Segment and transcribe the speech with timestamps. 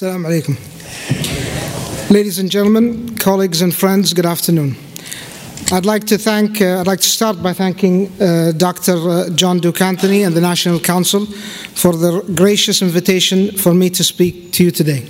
[0.00, 2.10] Assalamu alaikum.
[2.10, 4.74] Ladies and gentlemen, colleagues and friends, good afternoon.
[5.72, 8.96] I'd like to thank, uh, I'd like to start by thanking uh, Dr.
[8.96, 14.02] Uh, John Duke Anthony and the National Council for their gracious invitation for me to
[14.02, 15.00] speak to you today.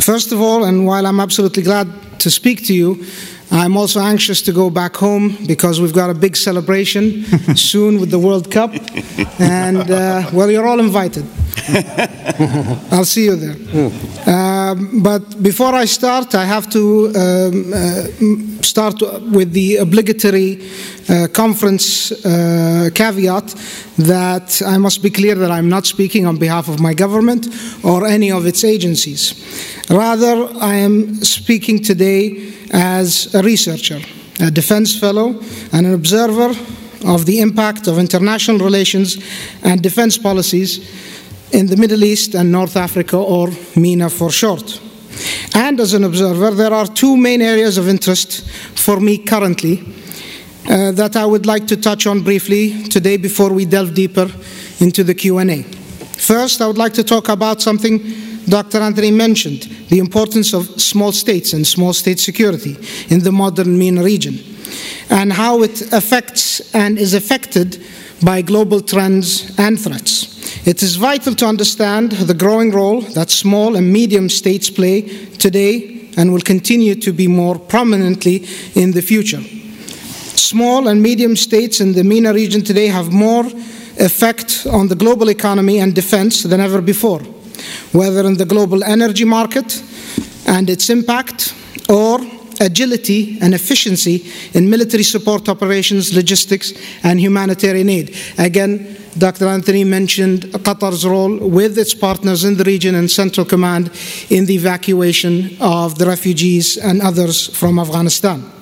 [0.00, 3.04] First of all, and while I'm absolutely glad to speak to you,
[3.50, 7.24] I'm also anxious to go back home because we've got a big celebration
[7.56, 8.74] soon with the World Cup.
[9.38, 11.24] And, uh, well, you're all invited.
[12.92, 13.56] I'll see you there.
[14.26, 19.00] Um, but before I start, I have to um, uh, start
[19.32, 20.62] with the obligatory
[21.08, 23.54] uh, conference uh, caveat
[23.96, 27.48] that I must be clear that I'm not speaking on behalf of my government
[27.82, 29.34] or any of its agencies.
[29.90, 34.00] Rather, I am speaking today as a researcher,
[34.40, 35.40] a defense fellow,
[35.72, 36.54] and an observer
[37.06, 39.16] of the impact of international relations
[39.62, 40.80] and defense policies
[41.52, 44.80] in the Middle East and North Africa, or MENA for short.
[45.54, 49.82] And as an observer, there are two main areas of interest for me currently
[50.68, 54.30] uh, that I would like to touch on briefly today before we delve deeper
[54.80, 55.62] into the Q&A.
[56.18, 58.78] First, I would like to talk about something Dr.
[58.78, 62.76] Anthony mentioned, the importance of small states and small state security
[63.08, 64.38] in the modern MENA region,
[65.10, 67.82] and how it affects and is affected
[68.24, 70.66] by global trends and threats.
[70.66, 75.02] It is vital to understand the growing role that small and medium states play
[75.38, 79.40] today and will continue to be more prominently in the future.
[80.36, 83.44] Small and medium states in the MENA region today have more
[84.00, 87.20] effect on the global economy and defense than ever before,
[87.92, 89.82] whether in the global energy market
[90.46, 91.54] and its impact
[91.88, 92.20] or
[92.60, 96.72] agility and efficiency in military support operations, logistics,
[97.02, 98.16] and humanitarian aid.
[98.36, 99.46] Again, Dr.
[99.48, 103.90] Anthony mentioned Qatar's role with its partners in the region and Central Command
[104.30, 108.57] in the evacuation of the refugees and others from Afghanistan.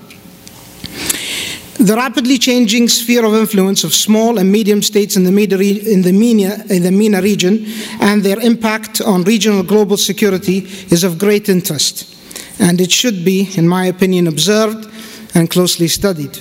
[1.78, 6.02] The rapidly changing sphere of influence of small and medium states in the, MENA, in,
[6.02, 7.66] the MENA, region
[8.00, 10.58] and their impact on regional global security
[10.90, 12.14] is of great interest
[12.58, 14.88] and it should be, in my opinion, observed
[15.34, 16.38] and closely studied.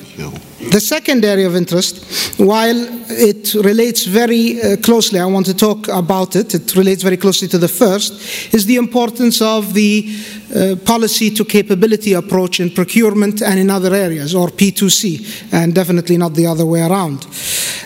[0.71, 2.03] The second area of interest,
[2.39, 2.75] while
[3.09, 7.47] it relates very uh, closely, I want to talk about it, it relates very closely
[7.49, 10.09] to the first, is the importance of the
[10.55, 16.17] uh, policy to capability approach in procurement and in other areas, or P2C, and definitely
[16.17, 17.27] not the other way around.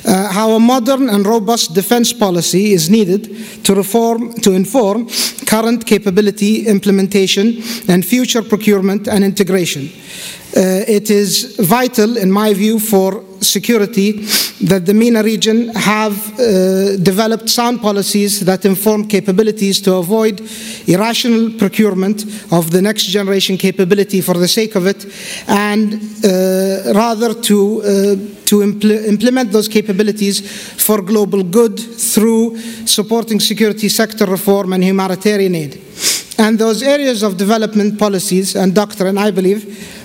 [0.06, 5.08] Uh, how a modern and robust defense policy is needed to reform, to inform
[5.50, 9.90] current capability implementation and future procurement and integration.
[10.56, 14.26] Uh, it is vital, in my view, for security
[14.62, 20.42] that the MENA region have uh, developed sound policies that inform capabilities to avoid
[20.88, 25.06] irrational procurement of the next generation capability for the sake of it,
[25.48, 27.86] and uh, rather to, uh,
[28.46, 30.42] to impl implement those capabilities
[30.86, 35.82] for global good through supporting security sector reform and humanitarian aid.
[36.38, 39.62] And those areas of development policies and doctrine, I believe,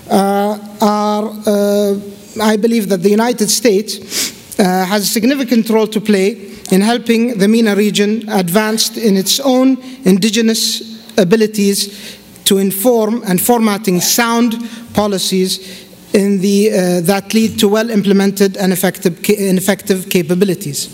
[0.09, 1.95] uh, are, uh,
[2.41, 7.37] I believe that the United States uh, has a significant role to play in helping
[7.37, 14.55] the MENA region advance in its own indigenous abilities to inform and formatting sound
[14.93, 20.87] policies the, uh, that lead to well implemented and effective, and effective capabilities.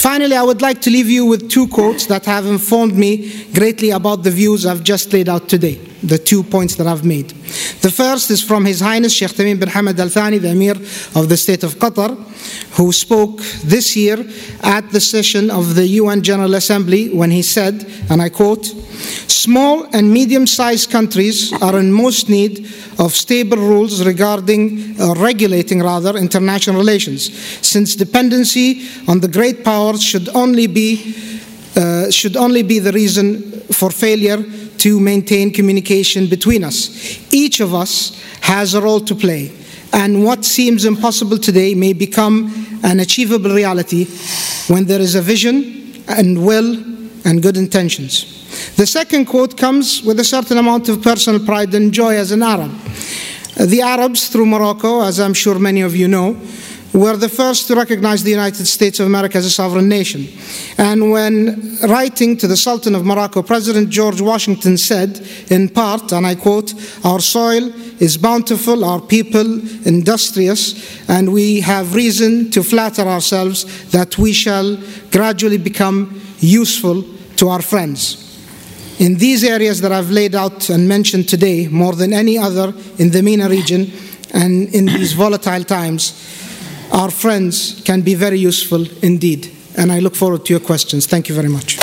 [0.00, 3.90] Finally, I would like to leave you with two quotes that have informed me greatly
[3.90, 7.30] about the views I've just laid out today, the two points that I've made.
[7.80, 10.76] The first is from His Highness Sheikh Tamim bin Hamad Al Thani, the Emir
[11.14, 12.14] of the State of Qatar,
[12.76, 14.18] who spoke this year
[14.62, 18.66] at the session of the UN General Assembly when he said, and I quote,
[19.28, 22.66] Small and medium sized countries are in most need
[22.98, 30.02] of stable rules regarding, uh, regulating rather, international relations, since dependency on the great powers
[30.02, 31.14] should only be,
[31.76, 34.42] uh, should only be the reason for failure
[34.78, 37.32] to maintain communication between us.
[37.32, 39.52] Each of us has a role to play,
[39.92, 44.06] and what seems impossible today may become an achievable reality
[44.68, 46.76] when there is a vision and will
[47.24, 48.74] and good intentions.
[48.76, 52.42] The second quote comes with a certain amount of personal pride and joy as an
[52.42, 52.70] Arab.
[53.56, 56.36] The Arabs, through Morocco, as I'm sure many of you know,
[56.94, 60.28] were the first to recognize the United States of America as a sovereign nation.
[60.78, 66.24] And when writing to the Sultan of Morocco, President George Washington said, in part, and
[66.24, 66.72] I quote,
[67.04, 74.16] Our soil is bountiful, our people industrious, and we have reason to flatter ourselves that
[74.16, 74.78] we shall
[75.10, 77.04] gradually become useful
[77.36, 78.20] to our friends.
[79.00, 83.10] In these areas that I've laid out and mentioned today, more than any other in
[83.10, 83.90] the MENA region
[84.32, 86.12] and in these volatile times,
[86.94, 89.50] our friends can be very useful indeed.
[89.76, 91.06] And I look forward to your questions.
[91.06, 91.78] Thank you very much.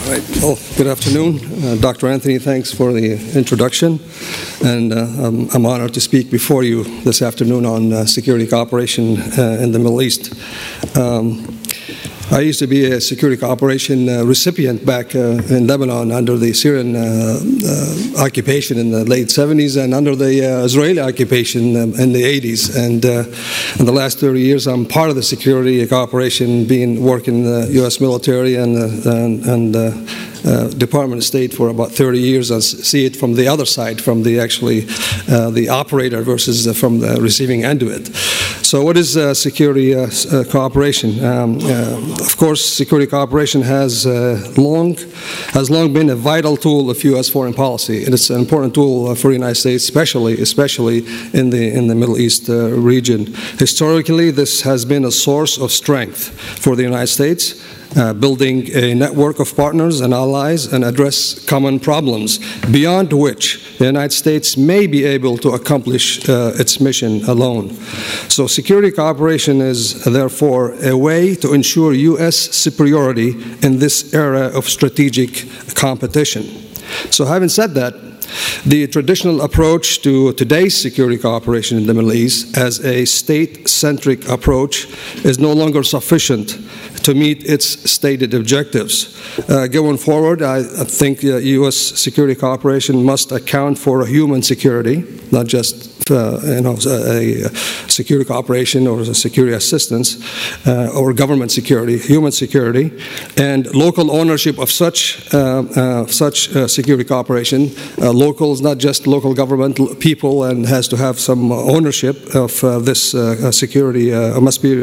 [0.00, 0.22] All right.
[0.42, 1.38] Well, good afternoon.
[1.64, 2.08] Uh, Dr.
[2.08, 3.98] Anthony, thanks for the introduction.
[4.62, 9.18] And uh, I'm, I'm, honored to speak before you this afternoon on uh, security cooperation
[9.38, 10.34] uh, in the Middle East.
[10.98, 11.60] Um,
[12.32, 16.52] I used to be a security cooperation uh, recipient back uh, in Lebanon under the
[16.52, 21.94] Syrian uh, uh occupation in the late 70s and under the uh, Israeli occupation um,
[21.94, 22.76] in the 80s.
[22.76, 23.24] And uh,
[23.80, 27.68] in the last 30 years, I'm part of the security cooperation, being working in the
[27.80, 28.00] U.S.
[28.00, 28.76] military and,
[29.06, 33.48] and, and uh, Department of State for about 30 years and see it from the
[33.48, 34.86] other side, from the actually
[35.28, 38.08] uh, the operator versus from the receiving end of it.
[38.70, 40.08] So, what is uh, security uh,
[40.48, 41.24] cooperation?
[41.24, 41.56] Um,
[42.20, 44.06] of course, security cooperation has
[44.56, 44.96] long
[45.54, 47.28] has long been a vital tool of U.S.
[47.28, 50.98] foreign policy, and it's an important tool for the United States, especially especially
[51.32, 53.34] in the in the Middle East region.
[53.58, 56.28] Historically, this has been a source of strength
[56.60, 57.60] for the United States
[57.96, 63.86] uh, building a network of partners and allies and address common problems beyond which the
[63.86, 67.70] United States may be able to accomplish uh, its mission alone.
[68.28, 72.36] So, security cooperation is therefore a way to ensure U.S.
[72.36, 73.30] superiority
[73.62, 76.44] in this era of strategic competition.
[77.10, 77.94] So, having said that,
[78.64, 84.28] the traditional approach to today's security cooperation in the Middle East as a state centric
[84.28, 84.86] approach
[85.24, 86.56] is no longer sufficient
[87.02, 89.16] to meet its stated objectives.
[89.48, 91.76] Uh, going forward, I, I think uh, U.S.
[91.76, 97.54] security cooperation must account for human security, not just uh, you know, a, a,
[97.88, 100.18] security cooperation or security assistance
[100.66, 102.90] uh, or government security, human security,
[103.36, 107.70] and local ownership of such uh, uh such uh, security cooperation.
[107.98, 113.10] Uh, locals, not just local government people, and has to have some ownership of this
[113.56, 114.10] security.
[114.40, 114.74] must be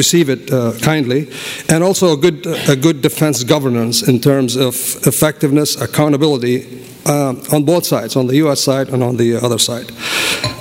[0.00, 1.30] receive it kindly,
[1.68, 4.74] and also a good a good defense governance in terms of
[5.06, 8.60] effectiveness, accountability, uh, on both sides, on the U.S.
[8.60, 9.90] side and on the other side.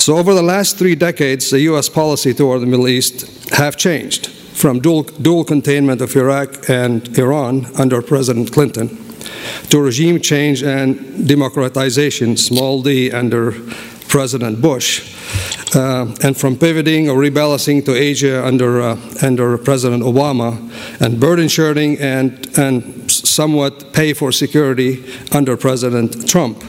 [0.02, 1.90] So over the last three decades, the U.S.
[1.90, 7.68] policy toward the Middle East have changed from dual, dual containment of Iraq and Iran
[7.78, 8.90] under President Clinton
[9.70, 13.52] to regime change and democratization, small d, under
[14.08, 15.16] President Bush,
[15.76, 20.58] uh, and from pivoting or rebalancing to Asia under, uh, under President Obama,
[21.02, 26.64] and burden sharing and, and somewhat pay for security under President Trump.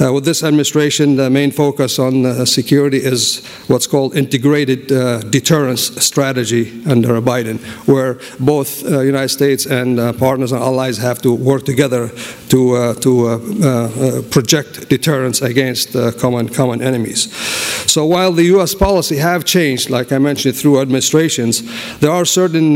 [0.00, 5.20] Uh, with this administration, the main focus on uh, security is what's called integrated uh,
[5.20, 11.22] deterrence strategy under Biden, where both uh, United States and uh, partners and allies have
[11.22, 12.10] to work together
[12.48, 17.34] to, uh, to project deterrence against common, common enemies.
[17.90, 18.74] So while the U.S.
[18.74, 21.62] policy have changed, like I mentioned, through administrations,
[22.00, 22.74] there are certain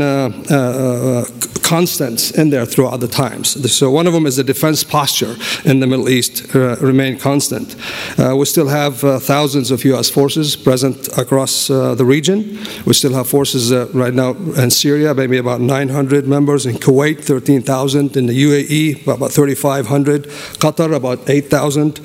[1.69, 3.71] constants in there throughout the times.
[3.71, 6.77] So one of them is the defense posture in the Middle East uh,
[7.09, 7.75] remain constant.
[8.17, 10.09] Uh, we still have uh, thousands of U.S.
[10.09, 12.57] forces present across uh, the region.
[12.85, 16.65] We still have forces right now in Syria, maybe about 900 members.
[16.65, 18.15] In Kuwait, 13,000.
[18.17, 20.23] In the UAE, about 3,500.
[20.59, 21.99] Qatar, about 8,000.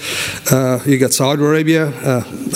[0.51, 1.89] Uh, you got Saudi Arabia,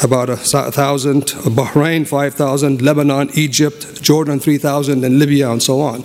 [0.03, 1.23] about 1,000.
[1.55, 2.83] Bahrain, 5,000.
[2.83, 5.05] Lebanon, Egypt, Jordan, 3,000.
[5.05, 6.05] And Libya, and so on.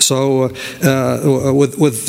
[0.00, 0.50] So,
[0.82, 2.08] uh, with, with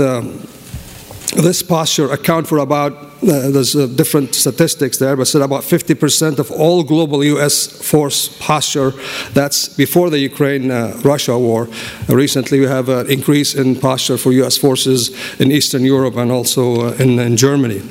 [1.42, 6.38] this posture account for about uh, there's uh, different statistics there, but said about 50%
[6.38, 7.66] of all global U.S.
[7.66, 8.92] force posture.
[9.34, 11.68] That's before the Ukraine-Russia uh, war.
[12.08, 14.58] recently, we have an increase in posture for U.S.
[14.58, 17.82] forces in Eastern Europe and also uh, in, in Germany.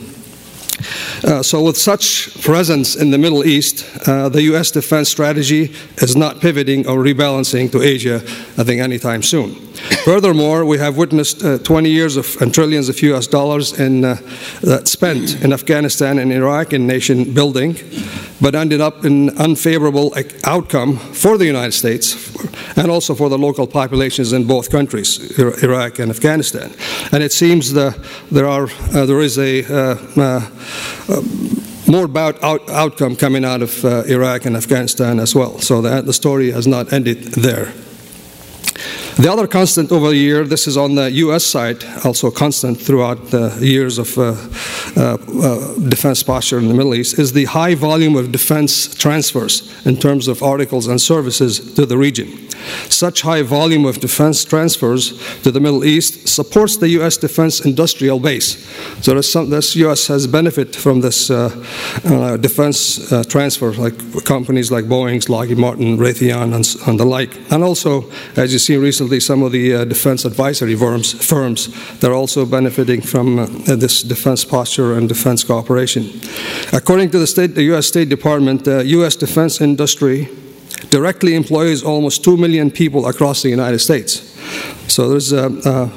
[1.25, 4.71] Uh, so, with such presence in the Middle East, uh, the U.S.
[4.71, 8.17] defense strategy is not pivoting or rebalancing to Asia,
[8.59, 9.57] I think, anytime soon.
[10.05, 13.27] Furthermore, we have witnessed uh, 20 years of and trillions of U.S.
[13.27, 14.17] dollars in, uh,
[14.85, 17.77] spent in Afghanistan and Iraq in nation building,
[18.41, 20.15] but ended up in unfavorable
[20.45, 22.35] outcome for the United States
[22.77, 26.73] and also for the local populations in both countries, Iraq and Afghanistan.
[27.13, 27.97] And it seems the,
[28.31, 31.23] there are uh, there is a uh, uh,
[31.87, 35.59] more bad out outcome coming out of uh, Iraq and Afghanistan as well.
[35.61, 37.73] So that the story has not ended there.
[39.17, 41.45] The other constant over the year, this is on the U.S.
[41.45, 44.35] side, also constant throughout the years of uh,
[44.97, 49.71] uh, uh, defense posture in the Middle East, is the high volume of defense transfers
[49.87, 52.45] in terms of articles and services to the region.
[52.89, 57.17] Such high volume of defense transfers to the Middle East supports the U.S.
[57.17, 58.65] defense industrial base.
[59.03, 60.07] So some, this U.S.
[60.09, 61.51] has benefit from this uh,
[62.05, 67.37] uh, defense uh, transfer, like companies like Boeing, Lockheed Martin, Raytheon, and, and, the like.
[67.51, 71.69] And also, as you see recently, some of the uh, defense advisory firms, firms
[72.01, 73.47] that are also benefiting from uh,
[73.77, 76.21] this defense posture and defense cooperation.
[76.73, 77.87] According to the, state, the U.S.
[77.87, 79.17] State Department, the U.S.
[79.17, 80.29] defense industry
[80.91, 84.31] directly employs almost 2 million people across the United States.
[84.89, 85.91] So there's a, a,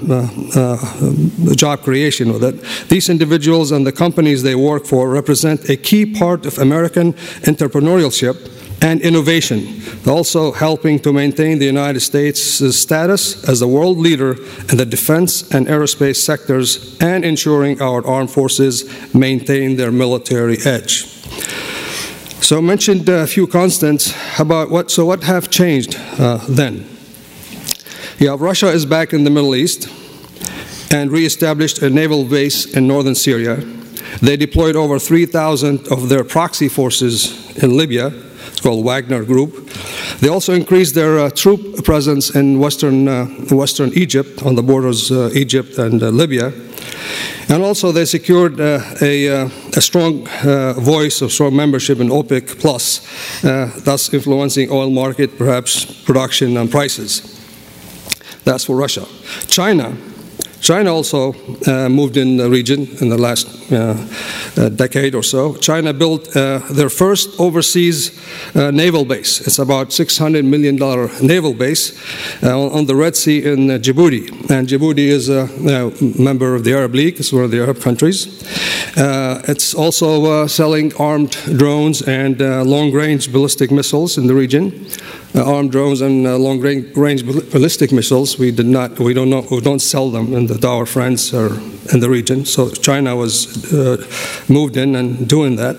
[0.59, 2.89] a, a, job creation with it.
[2.89, 8.56] These individuals and the companies they work for represent a key part of American entrepreneurship
[8.81, 12.41] and innovation, also helping to maintain the United States'
[12.75, 14.33] status as the world leader
[14.69, 21.05] in the defense and aerospace sectors and ensuring our armed forces maintain their military edge.
[22.41, 26.87] So I mentioned a few constants about what, so what have changed uh, then?
[28.19, 29.89] Yeah, Russia is back in the Middle East
[30.91, 33.55] and reestablished a naval base in northern Syria.
[34.21, 38.11] They deployed over 3,000 of their proxy forces in Libya.
[38.57, 39.69] It's called Wagner Group.
[40.19, 45.11] They also increased their uh, troop presence in western, uh, western Egypt, on the borders
[45.11, 46.51] uh, Egypt and uh, Libya.
[47.49, 50.25] And also, they secured uh, a, uh, a, strong
[50.81, 53.05] voice, of strong membership in OPEC Plus,
[53.83, 57.39] thus influencing oil market, perhaps production and prices.
[58.43, 59.05] That's for Russia.
[59.45, 59.95] China.
[60.67, 61.33] China also
[61.65, 63.95] uh, moved in the region in the last uh,
[64.57, 65.55] uh, decade or so.
[65.55, 68.11] China built uh, their first overseas
[68.53, 69.39] uh, naval base.
[69.47, 70.75] It's about $600 million
[71.25, 71.93] naval base
[72.43, 74.27] on the Red Sea in Djibouti.
[74.49, 75.47] And Djibouti is a,
[76.21, 78.27] member of the Arab League, it's one of the Arab countries.
[78.97, 84.87] It's also selling armed drones and long range ballistic missiles in the region.
[85.35, 88.39] Uh, armed drones and uh, long range ballistic missiles.
[88.39, 91.53] We did not, we don't know, we don't sell them, and our friends are
[91.93, 92.45] in the region.
[92.45, 94.03] So China was uh,
[94.47, 95.75] moved in and doing that.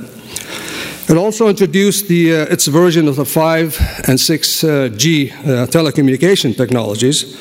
[1.08, 6.54] It also introduced the, uh, its version of the 5 and 6G uh, uh, telecommunication
[6.54, 7.34] technologies,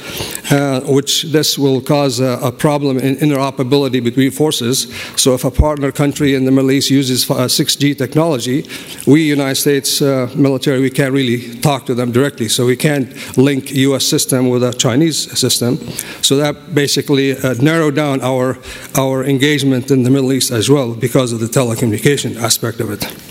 [0.50, 4.88] uh, which this will cause a, a, problem in interoperability between forces.
[5.18, 8.66] So if a partner country in the Middle East uses 6G uh, technology,
[9.06, 12.48] we, United States uh, military, we can't really talk to them directly.
[12.48, 14.06] So we can't link U.S.
[14.06, 15.76] system with a Chinese system.
[16.22, 18.58] So that basically narrowed down our,
[18.98, 23.27] our engagement in the Middle East as well because of the telecommunication aspect of it.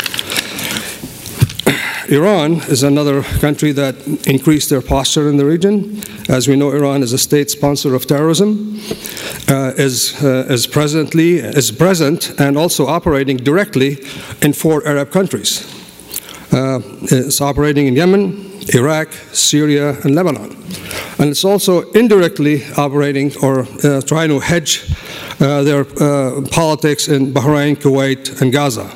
[2.08, 3.94] Iran is another country that
[4.28, 6.00] increased their posture in the region.
[6.28, 8.80] As we know, Iran is a state sponsor of terrorism,
[9.48, 13.98] uh, is, uh, is presently is present and also operating directly
[14.40, 15.66] in four Arab countries.
[16.52, 20.56] Uh, it's operating in Yemen, Iraq, Syria, and Lebanon.
[21.18, 24.84] And it's also indirectly operating or uh, trying to hedge
[25.40, 28.90] uh, their uh, politics in Bahrain, Kuwait, and Gaza.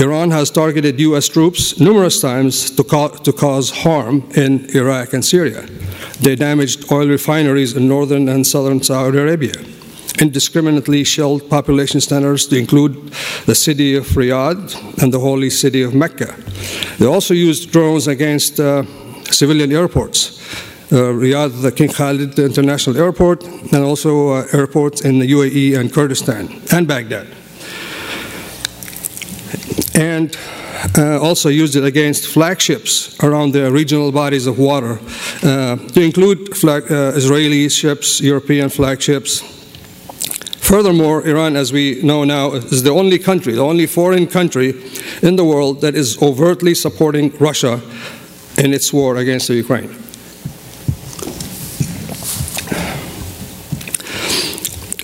[0.00, 1.26] Iran has targeted U.S.
[1.26, 5.62] troops numerous times to, ca to, cause harm in Iraq and Syria.
[6.20, 9.54] They damaged oil refineries in northern and southern Saudi Arabia,
[10.20, 13.12] indiscriminately shelled population centers to include
[13.46, 16.32] the city of Riyadh and the holy city of Mecca.
[17.00, 18.84] They also used drones against uh,
[19.32, 20.38] civilian airports.
[20.92, 25.92] Uh, Riyadh, the King Khalid International Airport, and also uh, airports in the UAE and
[25.92, 27.37] Kurdistan and Baghdad
[29.94, 30.36] and
[30.96, 34.98] uh, also used it against flagships around the regional bodies of water,
[35.42, 39.42] uh, to include flag, uh, Israeli ships, European flagships.
[40.60, 44.74] Furthermore, Iran, as we know now, is the only country, the only foreign country
[45.22, 47.80] in the world that is overtly supporting Russia
[48.58, 49.90] in its war against Ukraine.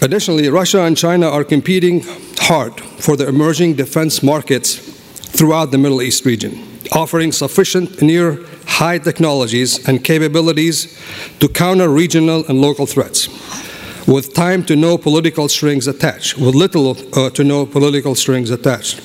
[0.02, 2.04] Additionally, Russia and China are competing
[2.44, 4.76] hard for the emerging defense markets
[5.36, 6.52] throughout the Middle East region,
[6.92, 11.00] offering sufficient near high technologies and capabilities
[11.40, 13.28] to counter regional and local threats,
[14.06, 19.00] with time to no political strings attached, with little uh, to no political strings attached.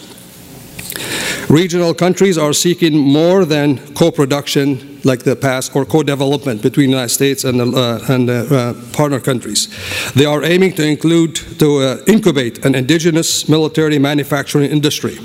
[1.49, 6.91] Regional countries are seeking more than co production like the past or co development between
[6.91, 9.67] the United States and, uh, and uh, partner countries.
[10.13, 15.17] They are aiming to include, to uh, incubate an indigenous military manufacturing industry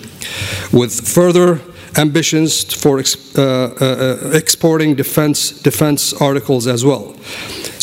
[0.72, 1.60] with further
[1.98, 7.14] ambitions for ex- uh, uh, exporting defense, defense articles as well.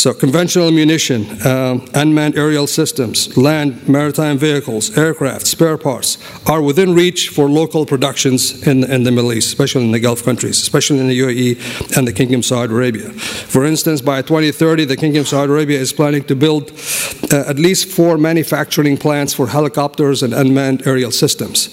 [0.02, 6.18] So, conventional ammunition, um, unmanned aerial systems, land, maritime vehicles, aircraft, spare parts
[6.48, 10.24] are within reach for local productions in, in the Middle East, especially in the Gulf
[10.24, 13.12] countries, especially in the UAE and the Kingdom of Saudi Arabia.
[13.12, 16.72] For instance, by 2030, the Kingdom of Saudi Arabia is planning to build
[17.32, 21.70] uh, at least four manufacturing plants for helicopters and unmanned aerial systems.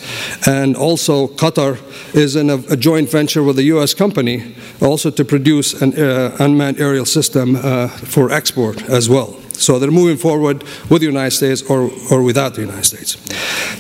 [0.47, 1.79] And also, Qatar
[2.15, 3.95] is in a, a joint venture with a U.S.
[3.95, 9.41] company also to produce an uh, unmanned aerial system uh, for export as well.
[9.53, 13.17] So they're moving forward with the United States or, or without the United States.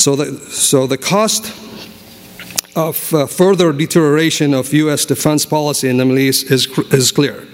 [0.02, 1.52] So the, so the cost
[2.76, 5.04] of uh, further deterioration of U.S.
[5.04, 7.46] defense policy in the Middle East is, is clear.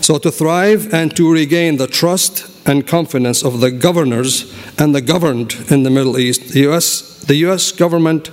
[0.00, 5.00] So to thrive and to regain the trust and confidence of the governors and the
[5.00, 7.24] governed in the Middle East, the U.S.
[7.24, 7.72] The U.S.
[7.72, 8.30] government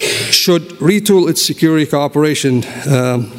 [0.00, 3.30] should retool its security cooperation um,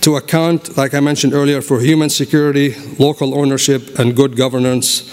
[0.00, 5.10] to account, like I mentioned earlier, for human security, local ownership, and good governance,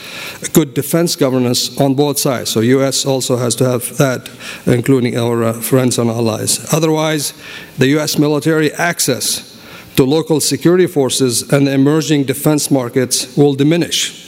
[0.54, 2.50] good defense governance on both sides.
[2.52, 3.06] So, U.S.
[3.06, 4.30] also has to have that,
[4.66, 6.74] including our uh, friends and allies.
[6.74, 7.34] Otherwise,
[7.78, 8.18] the U.S.
[8.18, 9.60] military access
[9.96, 14.28] to local security forces and emerging defense markets will diminish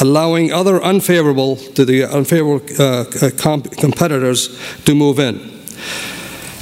[0.00, 3.04] allowing other unfavorable to the unfavorable uh,
[3.36, 5.38] comp- competitors to move in.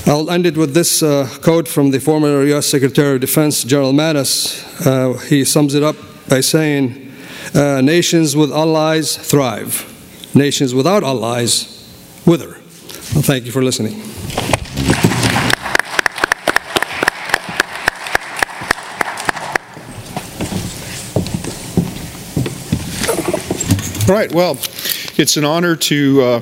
[0.08, 2.66] I'll end it with this uh, quote from the former U.S.
[2.66, 4.64] Secretary of Defense, General Mattis.
[4.86, 5.96] Uh, he sums it up
[6.30, 7.12] by saying,
[7.54, 9.84] uh, Nations with allies thrive,
[10.34, 11.86] nations without allies
[12.24, 12.52] wither.
[12.52, 14.00] Well, thank you for listening.
[24.08, 24.52] All right, well,
[25.18, 26.40] it's an honor to uh,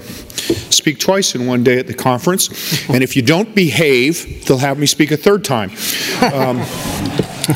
[0.87, 2.89] speak twice in one day at the conference.
[2.89, 5.73] And if you don't behave, they'll have me speak a third time.
[6.33, 6.59] Um,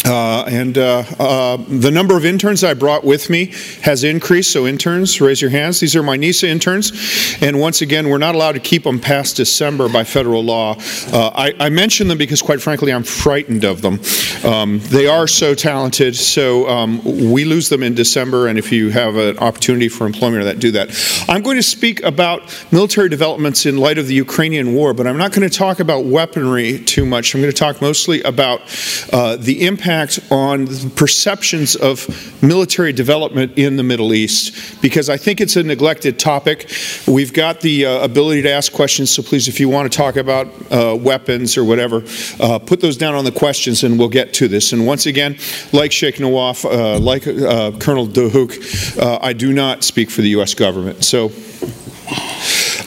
[0.04, 4.52] uh, and uh, uh, the number of interns I brought with me has increased.
[4.52, 5.80] So, interns, raise your hands.
[5.80, 7.36] These are my NESA interns.
[7.40, 10.76] And once again, we're not allowed to keep them past December by federal law.
[11.12, 14.00] Uh, I, I, mention them because, quite frankly, I'm frightened of them.
[14.44, 16.16] Um, they are so talented.
[16.16, 18.46] So, um, we lose them in December.
[18.46, 20.90] And if you have an opportunity for employment, that do that.
[21.28, 25.16] I'm going to speak about military developments in light of the Ukrainian war, but I'm
[25.16, 27.34] not going to talk about weaponry too much.
[27.34, 28.60] I'm going to talk mostly about
[29.12, 32.06] uh, the impact impact on perceptions of
[32.42, 36.70] military development in the Middle East because I think it's a neglected topic.
[37.06, 40.16] We've got the uh, ability to ask questions, so please, if you want to talk
[40.16, 42.04] about uh, weapons or whatever,
[42.40, 44.72] uh, put those down on the questions and we'll get to this.
[44.72, 45.38] And once again,
[45.72, 50.30] like Sheikh Nawaf, uh, like uh, Colonel Dahouk, uh, I do not speak for the
[50.30, 50.52] U.S.
[50.52, 51.04] government.
[51.04, 51.30] So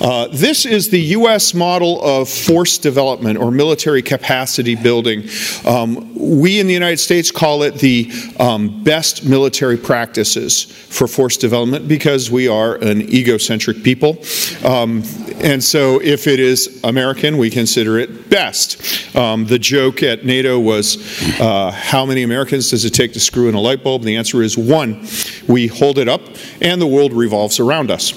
[0.04, 1.54] uh, this is the U.S.
[1.54, 5.30] model of force development or military capacity building.
[5.66, 11.38] Um, we in the United States call it the um, best military practices for force
[11.38, 14.18] development because we are an egocentric people.
[14.66, 15.04] Um,
[15.42, 19.16] and so if it is American, we consider it best.
[19.16, 20.98] Um, the joke at NATO was
[21.39, 24.02] uh, how many Americans does it take to screw in a light bulb?
[24.02, 25.08] And the answer is one.
[25.48, 26.22] We hold it up,
[26.62, 28.12] and the world revolves around us.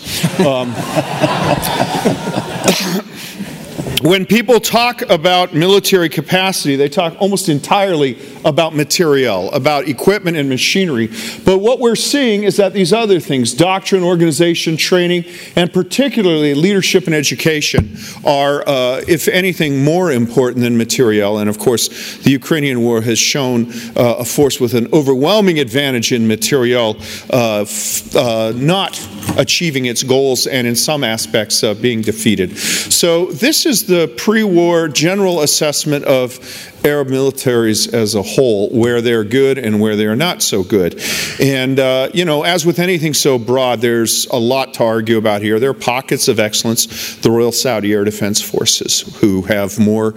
[4.03, 10.49] When people talk about military capacity, they talk almost entirely about materiel, about equipment and
[10.49, 11.09] machinery.
[11.45, 15.25] But what we're seeing is that these other things, doctrine, organization, training,
[15.57, 21.39] and particularly leadership and education, are, uh, if anything, more important than materiel.
[21.39, 26.13] And of course, the Ukrainian war has shown uh, a force with an overwhelming advantage
[26.13, 26.97] in materiel,
[27.31, 27.67] uh,
[28.15, 28.97] uh, not
[29.37, 32.57] achieving its goals and in some aspects uh, being defeated.
[32.57, 36.39] So, this is the pre war general assessment of
[36.87, 41.03] Arab militaries as a whole, where they're good and where they're not so good.
[41.41, 45.43] And, uh, you know, as with anything so broad, there's a lot to argue about
[45.43, 45.59] here.
[45.59, 47.17] There are pockets of excellence.
[47.17, 50.15] The Royal Saudi Air Defense Forces, who have more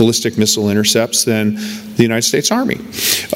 [0.00, 1.56] ballistic missile intercepts than
[2.00, 2.76] the United States Army,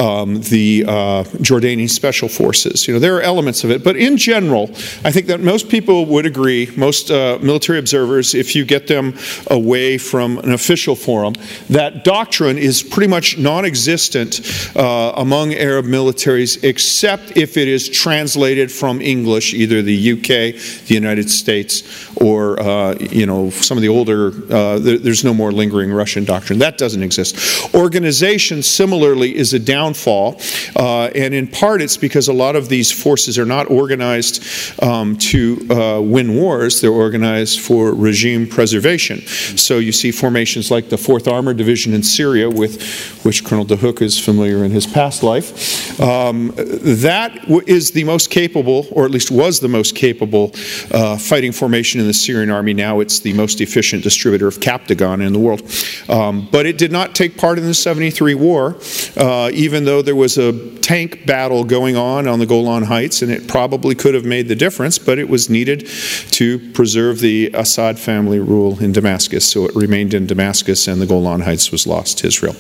[0.01, 2.89] um, the uh, Jordanian Special Forces.
[2.89, 4.71] You know, there are elements of it, but in general,
[5.05, 9.15] I think that most people would agree, most uh, military observers, if you get them
[9.51, 11.35] away from an official forum,
[11.69, 14.41] that doctrine is pretty much non existent
[14.75, 20.95] uh, among Arab militaries except if it is translated from English, either the UK, the
[20.95, 21.83] United States,
[22.17, 24.29] or uh, you know some of the older.
[24.51, 26.54] Uh, there, there's no more lingering Russian doctrine.
[26.59, 27.75] That doesn't exist.
[27.75, 30.41] Organization similarly is a downfall,
[30.77, 34.43] uh, and in part it's because a lot of these forces are not organized
[34.83, 36.81] um, to uh, win wars.
[36.81, 39.21] They're organized for regime preservation.
[39.21, 42.83] So you see formations like the Fourth Armored Division in Syria, with
[43.25, 46.01] which Colonel DeHook is familiar in his past life.
[46.01, 47.33] Um, that
[47.67, 50.53] is the most capable, or at least was the most capable,
[50.91, 52.75] uh, fighting formation in the Syrian army.
[52.75, 55.63] Now it's the most efficient distributor of Captagon in the world.
[56.09, 58.77] Um, but it did not take part in the 73 war,
[59.17, 63.31] uh, even though there was a tank battle going on on the Golan Heights, and
[63.31, 65.87] it probably could have made the difference, but it was needed
[66.33, 69.51] to preserve the Assad family rule in Damascus.
[69.51, 72.57] So it remained in Damascus, and the Golan Heights was lost to Israel.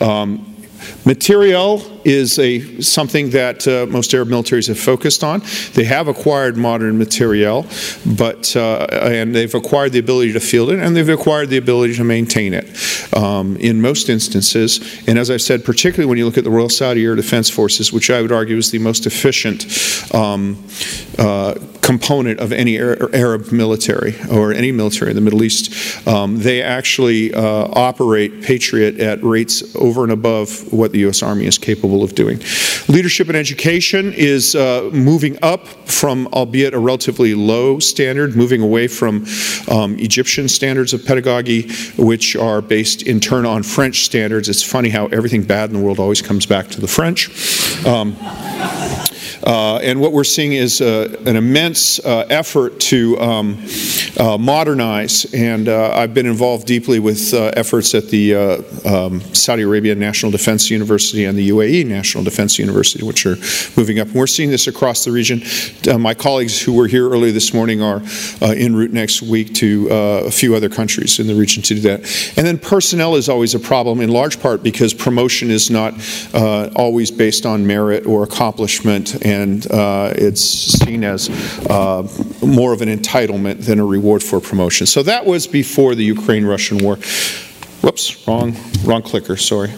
[0.00, 0.46] Um,
[1.04, 5.42] Materiel is a, something that uh, most Arab militaries have focused on.
[5.74, 7.66] They have acquired modern materiel,
[8.16, 11.94] but uh, and they've acquired the ability to field it, and they've acquired the ability
[11.94, 12.66] to maintain it.
[13.16, 16.68] Um, in most instances, and as I've said, particularly when you look at the Royal
[16.68, 19.66] Saudi Air Defense Forces, which I would argue is the most efficient
[20.14, 20.64] um,
[21.18, 26.62] uh, component of any Arab military or any military in the Middle East, um, they
[26.62, 31.22] actually uh, operate Patriot at rates over and above what the U.S.
[31.22, 32.38] Army is capable of doing.
[32.88, 38.88] Leadership and education is uh, moving up from, albeit a relatively low standard, moving away
[38.88, 39.26] from
[39.70, 44.48] um, Egyptian standards of pedagogy, which are based in turn on French standards.
[44.48, 47.28] It's funny how everything bad in the world always comes back to the French.
[47.86, 48.16] Um,
[49.46, 53.64] and what we're seeing is uh, an immense uh, effort to um,
[54.18, 55.32] uh, modernize.
[55.32, 58.34] And uh, I've been involved deeply with uh, efforts at the
[58.84, 63.36] um, Saudi Arabia National Defense University and the UAE National Defense University, which are
[63.76, 64.08] moving up.
[64.08, 65.42] And we're seeing this across the region.
[66.00, 68.02] my colleagues who were here earlier this morning are
[68.42, 72.00] en route next week to a few other countries in the region to do that.
[72.36, 75.94] And then personnel is always a problem, in large part because promotion is not
[76.34, 81.30] always based on merit or accomplishment and uh, it's seen as
[81.70, 82.06] uh,
[82.42, 84.86] more of an entitlement than a reward for promotion.
[84.86, 86.98] So that was before the Ukraine Russian war.
[87.82, 89.72] Whoops, wrong, wrong clicker, sorry.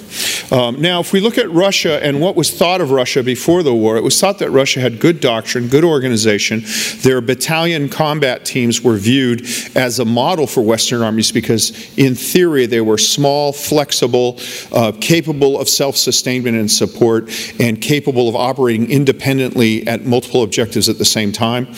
[0.50, 3.72] Um, now, if we look at Russia and what was thought of Russia before the
[3.72, 6.64] war, it was thought that Russia had good doctrine, good organization.
[7.02, 12.66] Their battalion combat teams were viewed as a model for Western armies because, in theory,
[12.66, 14.38] they were small, flexible,
[14.72, 20.88] uh, capable of self sustainment and support, and capable of operating independently at multiple objectives
[20.88, 21.68] at the same time.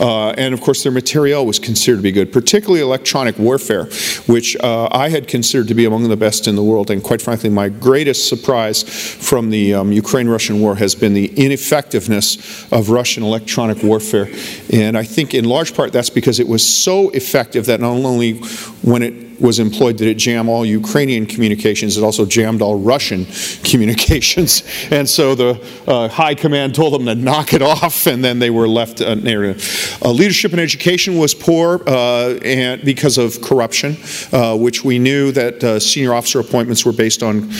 [0.00, 3.84] Uh, and of course, their materiel was considered to be good, particularly electronic warfare,
[4.26, 6.90] which uh, I had considered to to be among the best in the world.
[6.90, 11.26] And quite frankly, my greatest surprise from the um, Ukraine Russian war has been the
[11.34, 14.28] ineffectiveness of Russian electronic warfare.
[14.72, 18.34] And I think in large part that's because it was so effective that not only
[18.82, 21.96] when it was employed did it jam all Ukrainian communications.
[21.96, 23.26] It also jammed all Russian
[23.64, 24.62] communications.
[24.90, 28.50] And so the uh, high command told them to knock it off, and then they
[28.50, 33.96] were left uh, uh, leadership and education was poor uh, and because of corruption,
[34.32, 37.50] uh, which we knew that uh, senior officer appointments were based on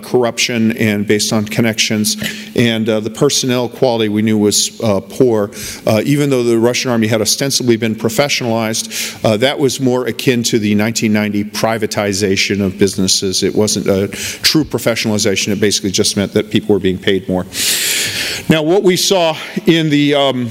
[0.00, 2.16] corruption and based on connections.
[2.56, 4.70] And the personnel quality we knew was
[5.10, 5.50] poor.
[6.04, 10.74] even though the Russian army had ostensibly been professionalized, that was more akin to the
[10.76, 13.42] 1990 1990 privatization of businesses.
[13.42, 15.52] It wasn't a true professionalization.
[15.52, 17.44] It basically just meant that people were being paid more.
[18.48, 20.50] Now, what we saw in the um,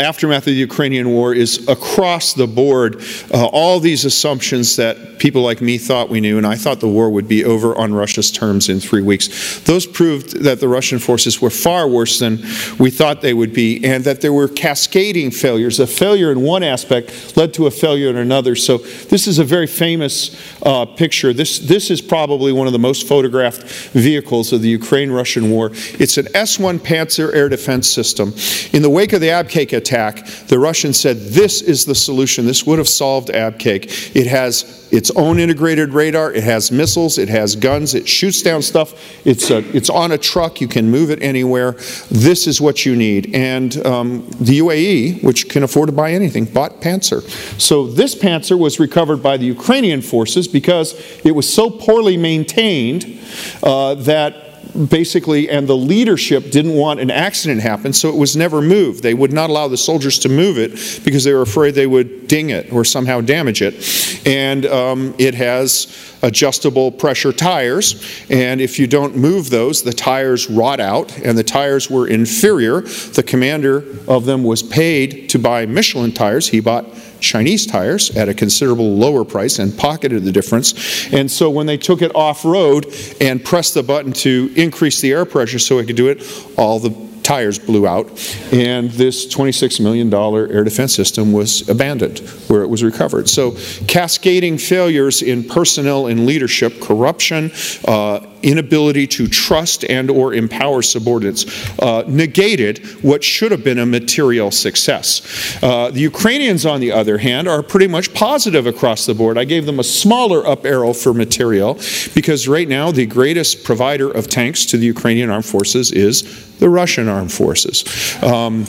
[0.00, 5.42] aftermath of the Ukrainian war is across the board uh, all these assumptions that people
[5.42, 8.30] like me thought we knew, and I thought the war would be over on Russia's
[8.30, 9.60] terms in three weeks.
[9.60, 12.38] Those proved that the Russian forces were far worse than
[12.78, 15.78] we thought they would be, and that there were cascading failures.
[15.78, 18.56] A failure in one aspect led to a failure in another.
[18.56, 21.32] So this is a very famous uh, picture.
[21.32, 25.70] This, this is probably one of the most photographed vehicles of the Ukraine-Russian war.
[25.74, 28.32] It's an S-1 Pantsir air defense system.
[28.72, 32.46] In the wake of the Abqaiq attack, the Russians said, this is the solution.
[32.46, 34.14] This would have solved Abqaiq.
[34.14, 38.60] It has its own integrated radar, it has missiles, it has guns, it shoots down
[38.60, 38.92] stuff,
[39.24, 41.72] it's, a, it's on a truck, you can move it anywhere.
[42.10, 43.32] This is what you need.
[43.34, 47.22] And um, the UAE, which can afford to buy anything, bought Pantsir.
[47.60, 53.20] So this Pantsir was recovered by the Ukrainian forces because it was so poorly maintained
[53.62, 54.49] uh, that
[54.88, 59.02] basically, and the leadership didn't want an accident happen, so it was never moved.
[59.02, 62.28] They would not allow the soldiers to move it because they were afraid they would
[62.28, 64.26] ding it or somehow damage it.
[64.26, 70.48] And um, it has adjustable pressure tires, and if you don't move those, the tires
[70.50, 72.82] rot out, and the tires were inferior.
[72.82, 76.48] The commander of them was paid to buy Michelin tires.
[76.48, 76.86] He bought
[77.20, 81.12] Chinese tires at a considerable lower price and pocketed the difference.
[81.12, 82.86] And so when they took it off road
[83.20, 86.22] and pressed the button to increase the air pressure so it could do it,
[86.56, 88.08] all the tires blew out,
[88.52, 93.28] and this $26 million air defense system was abandoned where it was recovered.
[93.28, 93.56] So,
[93.86, 97.52] cascading failures in personnel and leadership, corruption,
[97.86, 101.44] uh, inability to trust and or empower subordinates
[101.80, 105.58] uh, negated what should have been a material success.
[105.62, 109.38] Uh, the Ukrainians, on the other hand, are pretty much positive across the board.
[109.38, 111.74] I gave them a smaller up arrow for material
[112.14, 116.68] because right now the greatest provider of tanks to the Ukrainian armed forces is the
[116.68, 117.84] Russian armed forces.
[118.22, 118.66] Um,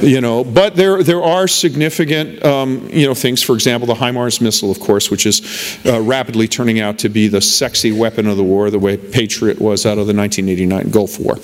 [0.00, 3.42] you know, but there there are significant um, you know things.
[3.42, 7.28] For example, the HIMARS missile, of course, which is uh, rapidly turning out to be
[7.28, 11.18] the sexy weapon of the war, the way Patriot was out of the 1989 Gulf
[11.18, 11.36] War.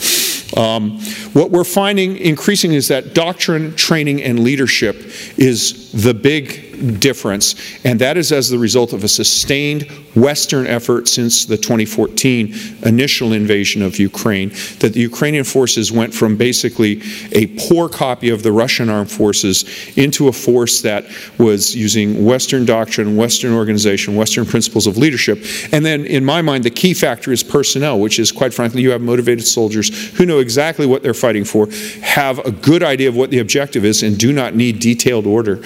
[0.57, 1.01] Um,
[1.33, 4.97] what we're finding increasing is that doctrine, training, and leadership
[5.37, 6.67] is the big
[6.99, 12.55] difference, and that is as the result of a sustained Western effort since the 2014
[12.85, 14.51] initial invasion of Ukraine.
[14.81, 19.64] That the Ukrainian forces went from basically a poor copy of the Russian armed forces
[19.97, 21.07] into a force that
[21.38, 25.45] was using Western doctrine, Western organization, Western principles of leadership.
[25.73, 28.91] And then, in my mind, the key factor is personnel, which is quite frankly, you
[28.91, 31.69] have motivated soldiers who know exactly what they're fighting for,
[32.03, 35.62] have a good idea of what the objective is, and do not need detailed order,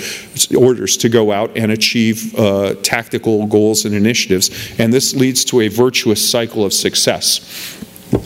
[0.57, 4.51] orders to go out and achieve uh, tactical goals and initiatives.
[4.79, 7.79] And this leads to a virtuous cycle of success.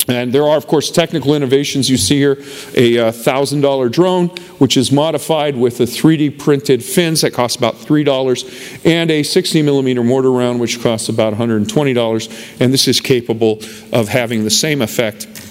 [0.09, 1.89] And there are, of course, technical innovations.
[1.89, 7.33] You see here a $1,000 drone, which is modified with a 3D printed fins that
[7.33, 12.61] costs about $3, and a 60 millimeter mortar round, which costs about $120.
[12.61, 13.61] And this is capable
[13.93, 15.46] of having the same effect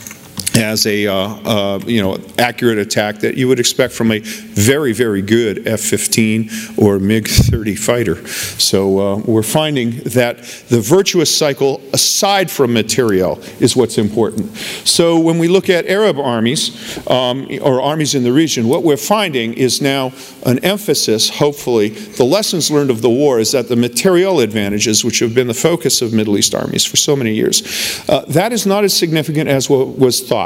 [0.56, 4.94] as a uh, uh, you know accurate attack that you would expect from a very
[4.94, 8.28] very good F-15 or MiG-30 fighter.
[8.28, 10.38] So uh, we're finding that
[10.70, 14.56] the virtuous cycle, aside from material, is what's important.
[14.86, 18.98] So when we look at Arab armies um, or armies in the region, what we're
[18.98, 20.14] finding is now
[20.46, 21.30] an emphasis.
[21.30, 25.48] Hopefully, the lessons learned of the war is that the material advantages, which have been
[25.48, 28.96] the focus of Middle East armies for so many years, uh, that is not as
[28.96, 30.45] significant as what was thought.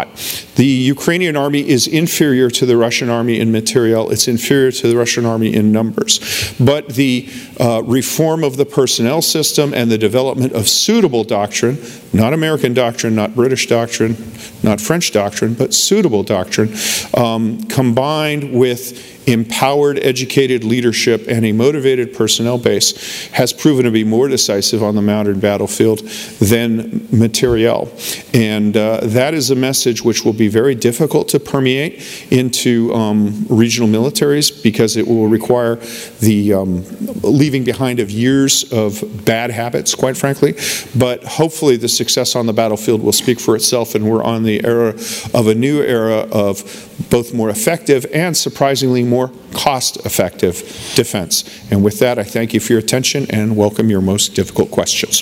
[0.55, 4.97] The Ukrainian army is inferior to the Russian army in material, it's inferior to the
[4.97, 6.19] Russian army in numbers.
[6.59, 11.77] But the uh, reform of the personnel system and the development of suitable doctrine,
[12.13, 14.15] not American doctrine, not British doctrine,
[14.63, 16.73] not French doctrine, but suitable doctrine,
[17.15, 24.03] um, combined with empowered, educated leadership and a motivated personnel base has proven to be
[24.03, 25.99] more decisive on the mounted battlefield
[26.39, 27.91] than materiel.
[28.33, 33.45] And uh, that is a message which will be very difficult to permeate into um,
[33.49, 35.75] regional militaries because it will require
[36.19, 36.85] the um,
[37.21, 40.53] leaving behind of years of bad habits, quite frankly.
[40.95, 44.63] But hopefully, the success on the battlefield will speak for itself, and we're on the
[44.65, 44.89] era
[45.33, 46.63] of a new era of
[47.09, 49.18] both more effective and surprisingly more
[49.53, 50.55] cost effective
[50.95, 51.43] defense.
[51.69, 55.21] And with that, I thank you for your attention and welcome your most difficult questions.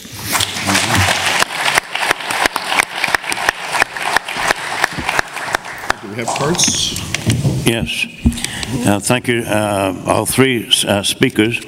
[6.01, 7.01] Do we have cards?
[7.65, 8.05] Yes.
[8.85, 11.59] Uh, thank you, uh, all three uh, speakers.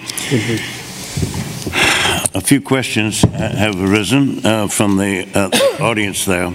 [2.33, 5.49] A few questions have arisen uh, from the uh,
[5.83, 6.53] audience there,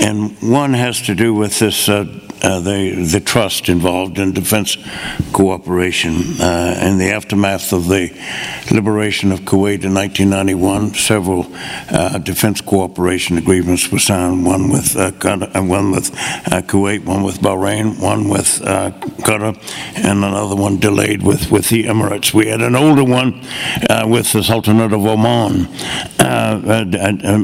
[0.00, 1.88] and one has to do with this
[2.46, 4.76] uh, the, trust involved in defense
[5.32, 6.12] cooperation.
[6.40, 8.08] Uh, in the aftermath of the
[8.70, 11.46] liberation of Kuwait in 1991, several
[11.90, 16.12] uh, defense cooperation agreements were signed, one with, uh, uh, one with
[16.68, 18.60] Kuwait, one with Bahrain, one with
[19.26, 19.56] Qatar,
[19.96, 22.32] and another one delayed with, with the Emirates.
[22.32, 23.40] We had an older one
[24.08, 25.66] with the Sultanate of Oman,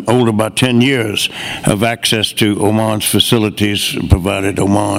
[0.07, 1.29] older by 10 years,
[1.67, 4.92] of access to Oman's facilities, provided Oman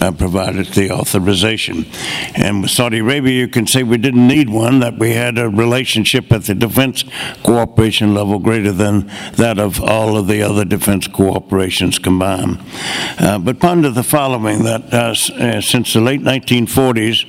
[0.00, 1.86] uh, provided the authorization.
[2.34, 5.48] And with Saudi Arabia, you can say we didn't need one, that we had a
[5.48, 7.04] relationship at the defense
[7.42, 12.60] cooperation level greater than that of all of the other defense cooperations combined.
[13.18, 17.24] Uh, but ponder the following that uh, uh since the late 1940s,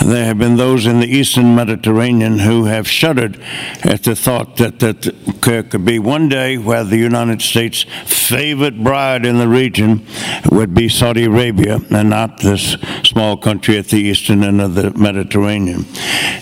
[0.00, 3.40] there have been those in the eastern Mediterranean who have shuddered
[3.82, 5.02] at the thought that, that
[5.42, 10.06] there could be one day where the United States' favorite bride in the region
[10.50, 14.90] would be Saudi Arabia and not this small country at the eastern end of the
[14.92, 15.84] Mediterranean.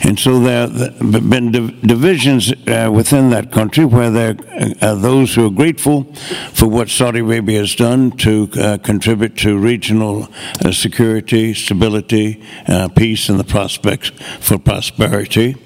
[0.03, 4.37] And so there have been divisions uh, within that country where there
[4.83, 6.05] are those who are grateful
[6.53, 10.29] for what Saudi Arabia has done to uh, contribute to regional
[10.65, 15.57] uh, security, stability, uh, peace, and the prospects for prosperity.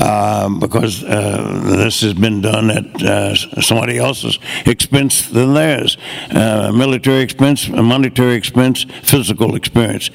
[0.00, 5.96] Um, because uh, this has been done at uh, somebody else's expense than theirs
[6.30, 10.10] uh, military expense, monetary expense, physical experience.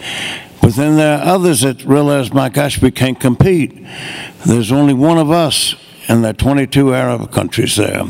[0.62, 3.74] But then there are others that realize, my gosh, we can't compete.
[4.46, 5.76] There's only one of us
[6.08, 8.04] and the 22 Arab countries there.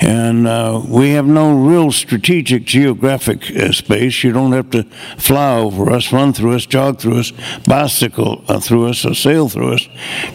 [0.00, 4.22] And uh, we have no real strategic geographic uh, space.
[4.22, 4.84] You don't have to
[5.18, 7.32] fly over us, run through us, jog through us,
[7.66, 9.88] bicycle uh, through us, or sail through us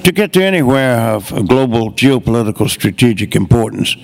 [0.04, 3.95] to get to anywhere of global geopolitical strategic importance.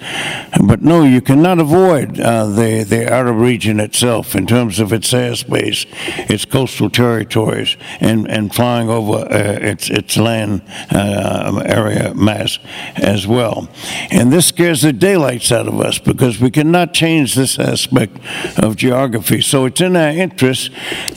[0.65, 5.11] But no, you cannot avoid uh, the, the Arab region itself in terms of its
[5.11, 5.85] airspace,
[6.29, 12.59] its coastal territories, and, and flying over uh, its, its land uh, area mass
[12.95, 13.69] as well.
[14.11, 18.17] And this scares the daylights out of us because we cannot change this aspect
[18.57, 19.41] of geography.
[19.41, 20.71] So it's in our interest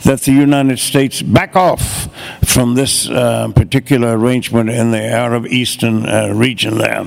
[0.04, 2.08] that the United States back off
[2.44, 7.06] from this uh, particular arrangement in the Arab Eastern uh, region there.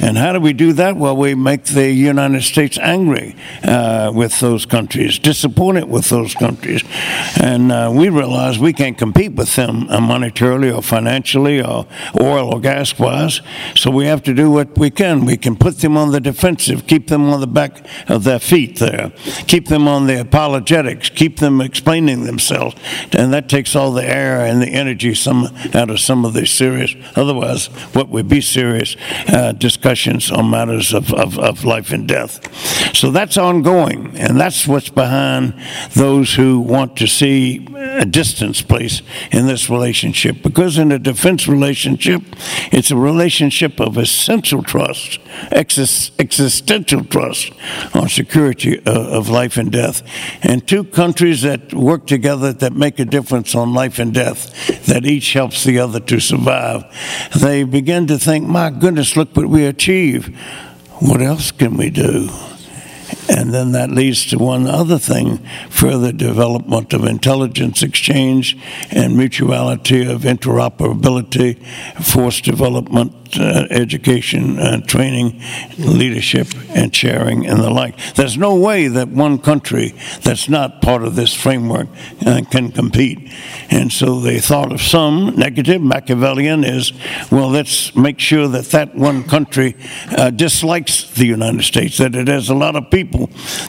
[0.00, 0.96] And how do we do that?
[0.96, 6.82] Well, we make the United States angry uh, with those countries, disappointed with those countries.
[7.40, 11.86] And uh, we realize we can't compete with them uh, monetarily or financially or
[12.20, 13.40] oil or gas wise.
[13.82, 15.24] So we have to do what we can.
[15.24, 18.78] We can put them on the defensive, keep them on the back of their feet
[18.78, 19.10] there,
[19.48, 22.76] keep them on the apologetics, keep them explaining themselves.
[23.10, 26.46] And that takes all the air and the energy some out of some of the
[26.46, 28.94] serious, otherwise, what would be serious
[29.26, 32.94] uh, discussions on matters of, of, of life and death.
[32.96, 35.54] So that's ongoing, and that's what's behind
[35.94, 40.40] those who want to see a distance place in this relationship.
[40.40, 42.22] Because in a defense relationship,
[42.70, 45.18] it's a relationship of essential trust,
[45.50, 47.52] existential trust
[47.94, 50.02] on security uh, of life and death.
[50.42, 55.04] And two countries that work together that make a difference on life and death, that
[55.04, 56.84] each helps the other to survive,
[57.40, 60.36] they begin to think, my goodness, look what we achieve.
[61.00, 62.28] What else can we do?
[63.28, 65.38] And then that leads to one other thing
[65.70, 68.56] further development of intelligence exchange
[68.90, 71.56] and mutuality of interoperability,
[72.02, 75.40] force development, uh, education, uh, training,
[75.78, 77.96] leadership, and sharing, and the like.
[78.14, 81.88] There's no way that one country that's not part of this framework
[82.26, 83.32] uh, can compete.
[83.70, 86.92] And so the thought of some negative, Machiavellian, is
[87.30, 89.76] well, let's make sure that that one country
[90.10, 93.11] uh, dislikes the United States, that it has a lot of people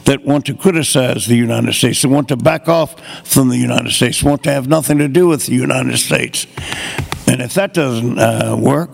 [0.04, 3.92] that want to criticize the United States, that want to back off from the United
[3.92, 6.46] States, want to have nothing to do with the United States.
[7.26, 8.90] And if that doesn't uh, work,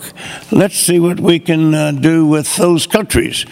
[0.50, 3.44] let's see what we can uh, do with those countries.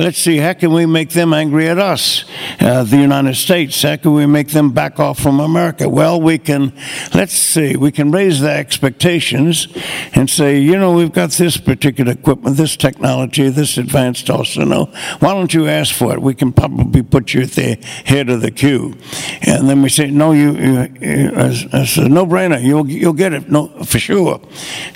[0.00, 2.24] Let's see how can we make them angry at us,
[2.58, 3.82] uh, the United States.
[3.82, 5.90] How can we make them back off from America?
[5.90, 6.72] Well, we can.
[7.12, 7.76] Let's see.
[7.76, 9.68] We can raise their expectations
[10.14, 14.86] and say, you know, we've got this particular equipment, this technology, this advanced arsenal.
[15.18, 16.22] Why don't you ask for it?
[16.22, 17.74] We can probably put you at the
[18.06, 18.96] head of the queue.
[19.42, 22.62] And then we say, no, you, you it's a no-brainer.
[22.62, 23.50] You'll you'll get it.
[23.50, 24.40] No, for sure.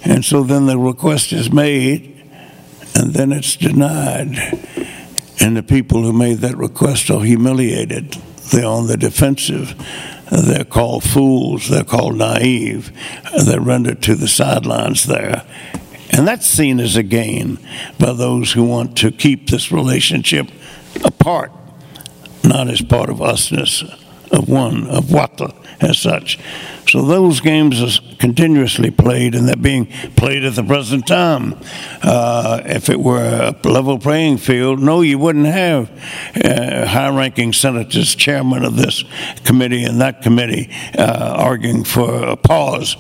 [0.03, 2.14] And so then the request is made,
[2.95, 4.37] and then it's denied.
[5.41, 8.13] And the people who made that request are humiliated.
[8.53, 9.75] They're on the defensive.
[10.31, 11.69] They're called fools.
[11.69, 12.93] They're called naive.
[13.45, 15.45] They're rendered to the sidelines there.
[16.11, 17.59] And that's seen as a gain
[17.99, 20.49] by those who want to keep this relationship
[21.03, 21.51] apart,
[22.45, 23.83] not as part of usness,
[24.31, 26.39] of one, of Wata as such.
[26.87, 31.55] So those games are continuously played, and they're being played at the present time.
[32.03, 35.91] Uh, if it were a level playing field, no, you wouldn't have
[36.45, 39.05] uh, high-ranking senators, chairman of this
[39.45, 42.97] committee and that committee, uh, arguing for a pause,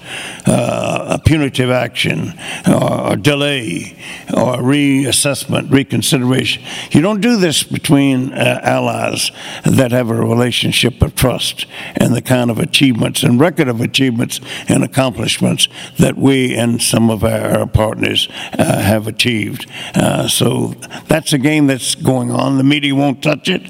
[0.47, 2.33] uh, a punitive action,
[2.67, 3.97] or a delay,
[4.35, 6.63] or a reassessment, reconsideration.
[6.91, 9.31] You don't do this between uh, allies
[9.65, 11.67] that have a relationship of trust
[11.97, 17.11] and the kind of achievements and record of achievements and accomplishments that we and some
[17.11, 19.69] of our partners uh, have achieved.
[19.95, 20.69] Uh, so
[21.09, 22.57] that's a game that's going on.
[22.59, 23.63] The media won't touch it,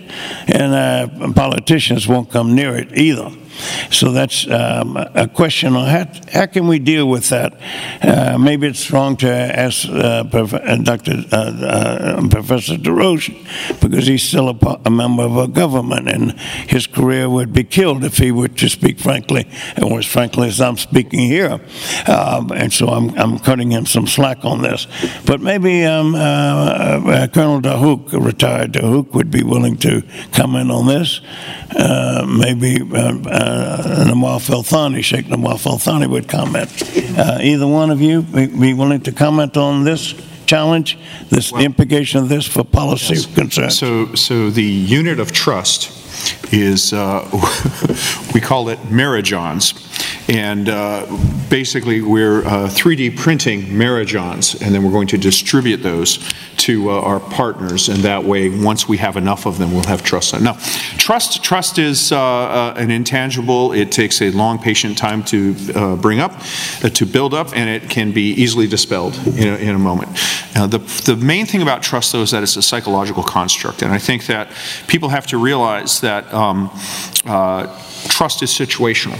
[0.46, 3.30] and uh, politicians won't come near it either.
[3.90, 7.54] So that's um, a question on how, how can we deal with that?
[8.02, 11.24] Uh, maybe it's wrong to ask uh, Prof, uh, Dr.
[11.30, 13.30] Uh, uh, Professor DeRoche
[13.80, 16.32] because he's still a, a, member of a government and
[16.68, 19.48] his career would be killed if he were to speak frankly,
[19.82, 21.60] or as frankly as I'm speaking here.
[22.06, 24.86] Um, and so I'm, I'm cutting him some slack on this.
[25.26, 30.02] But maybe um, uh, Colonel Dahouk, retired Dahouk, would be willing to
[30.32, 31.20] comment on this.
[32.26, 32.78] maybe
[33.44, 34.62] uh, Nawaf al
[35.00, 36.70] Sheikh Nawaf al would comment.
[37.18, 40.14] Uh, either one of you be, be, willing to comment on this
[40.46, 40.98] challenge,
[41.30, 43.34] this well, the implication of this for policy yes.
[43.34, 43.78] concerns?
[43.78, 46.03] So, so the unit of trust
[46.52, 47.28] is uh,
[48.34, 49.80] we call it Marigons.
[50.28, 51.06] And uh,
[51.50, 56.18] basically, we're uh, 3D printing Marigons, and then we're going to distribute those
[56.58, 57.90] to uh, our partners.
[57.90, 60.40] And that way, once we have enough of them, we'll have trust.
[60.40, 60.54] Now,
[60.96, 63.72] trust trust is uh, uh, an intangible.
[63.72, 66.40] It takes a long, patient time to uh, bring up,
[66.94, 70.16] to build up, and it can be easily dispelled in a, in a moment.
[70.54, 73.82] The, the main thing about trust, though, is that it's a psychological construct.
[73.82, 74.48] And I think that
[74.86, 76.70] people have to realize that um,
[78.08, 79.18] trust is situational.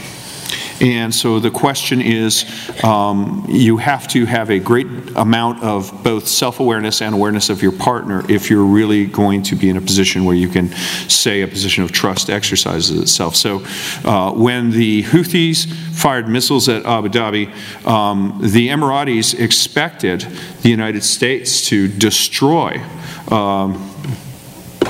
[0.80, 2.45] And so the question is
[2.82, 7.62] um, you have to have a great amount of both self awareness and awareness of
[7.62, 10.70] your partner if you're really going to be in a position where you can
[11.09, 13.36] say a position of trust exercises itself.
[13.36, 13.64] So
[14.05, 20.20] uh, when the Houthis fired missiles at Abu Dhabi, um, the Emiratis expected
[20.62, 22.82] the United States to destroy.
[23.30, 23.90] Um,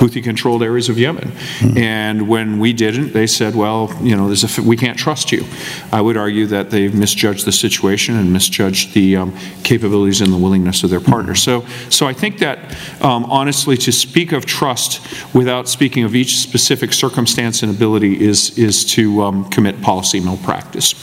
[0.05, 1.31] Houthi controlled areas of Yemen.
[1.31, 1.77] Mm-hmm.
[1.77, 5.45] And when we didn't, they said, well, you know, a, we can't trust you.
[5.91, 10.37] I would argue that they misjudged the situation and misjudged the um, capabilities and the
[10.37, 11.41] willingness of their partners.
[11.41, 12.57] So, so I think that,
[13.01, 15.01] um, honestly, to speak of trust
[15.33, 20.93] without speaking of each specific circumstance and ability is, is to um, commit policy malpractice.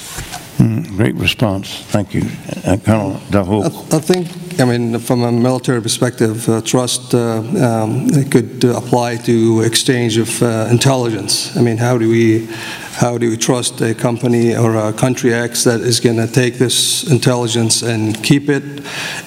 [0.59, 1.83] Mm, great response.
[1.87, 2.23] Thank you.
[2.65, 3.93] Uh, Colonel Dahouk.
[3.93, 4.29] I, I think
[4.59, 10.43] I mean, from a military perspective, uh, trust uh, um, could apply to exchange of
[10.43, 11.57] uh, intelligence.
[11.57, 12.49] I mean, how do we
[12.93, 16.55] how do we trust a company or a country X that is going to take
[16.55, 18.63] this intelligence and keep it?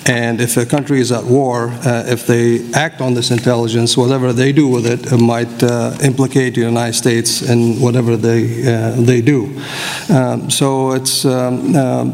[0.05, 4.31] And if a country is at war, uh, if they act on this intelligence, whatever
[4.33, 8.91] they do with it, it might uh, implicate the United States in whatever they uh,
[9.01, 9.59] they do.
[10.13, 12.05] Um, so it's um, uh,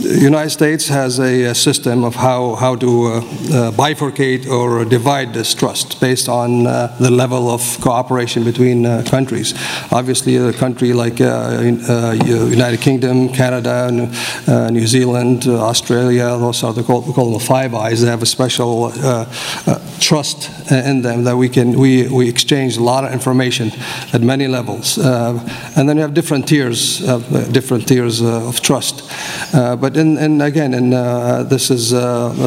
[0.00, 3.22] United States has a, a, system of how how to uh, uh,
[3.72, 9.54] bifurcate or divide this trust based on the level of cooperation between countries.
[9.90, 11.26] Obviously, a country like uh,
[11.88, 14.10] uh, United Kingdom, Canada,
[14.46, 16.36] uh, New Zealand, Australia.
[16.38, 18.00] Those are the we call them the Five Eyes.
[18.00, 18.90] They have a special
[20.00, 23.70] trust uh, in them that we can we, we exchange a lot of information
[24.12, 24.98] at many levels.
[24.98, 25.38] Uh,
[25.76, 29.08] and then you have different tiers, of, uh, different tiers of trust.
[29.52, 30.90] but in, in, again, in,
[31.48, 31.90] this is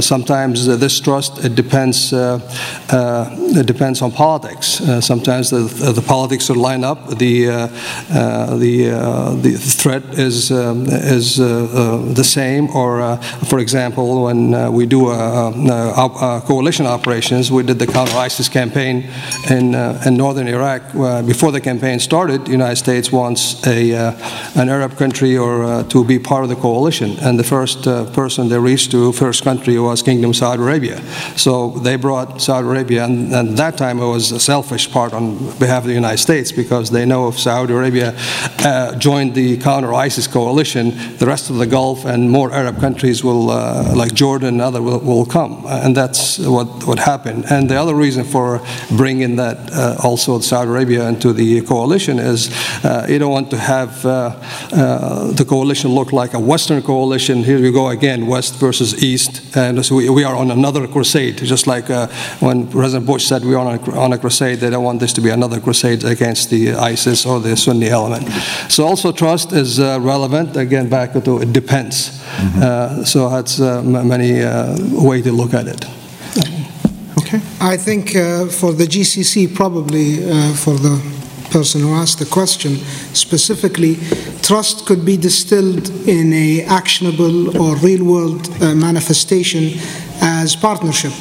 [0.05, 4.81] sometimes this trust it depends it depends on politics.
[4.99, 5.61] sometimes the,
[5.93, 7.17] the politics will line up.
[7.17, 7.69] The
[8.13, 12.69] uh, the uh, the threat is um, is uh, the same.
[12.75, 13.17] Or,
[13.49, 19.09] for example, when we do a coalition operations, we did the counter-ISIS campaign
[19.49, 20.81] in uh, in northern Iraq.
[20.95, 25.83] Uh, before the campaign started, the United States wants a uh, an Arab country or
[25.83, 27.83] to be part of the coalition, and the first
[28.13, 31.01] person they reached to, first country, was Kingdom Saudi Arabia.
[31.35, 35.37] So they brought Saudi Arabia, and, and that time it was a selfish part on
[35.59, 38.13] behalf of the United States because they know if Saudi Arabia
[38.59, 43.23] uh, joined the counter ISIS coalition, the rest of the Gulf and more Arab countries
[43.23, 45.63] will, uh, like Jordan and other, will, will, come.
[45.67, 47.32] And that's what, what happened.
[47.49, 48.61] And the other reason for
[48.95, 52.49] bringing that uh, also Saudi Arabia into the coalition is
[52.83, 54.39] uh, you don't want to have uh,
[54.71, 57.43] uh, the coalition look like a Western coalition.
[57.43, 59.55] Here we go again, West versus East.
[59.55, 61.87] And so we, we are on another crusade, just like
[62.39, 65.13] when President Bush said we are on a, on a crusade, they don't want this
[65.13, 68.29] to be another crusade against the ISIS or the Sunni element.
[68.69, 70.55] So also trust is uh, relevant.
[70.57, 72.09] Again, back to it depends.
[72.09, 72.61] Mm-hmm.
[72.61, 75.85] Uh, so that's uh, many uh, way to look at it.
[77.19, 77.39] Okay.
[77.59, 81.01] I think uh, for the GCC, probably uh, for the
[81.51, 82.77] person who asked the question
[83.13, 83.97] specifically,
[84.41, 89.79] trust could be distilled in a actionable or real world manifestation
[90.21, 91.11] as partnership.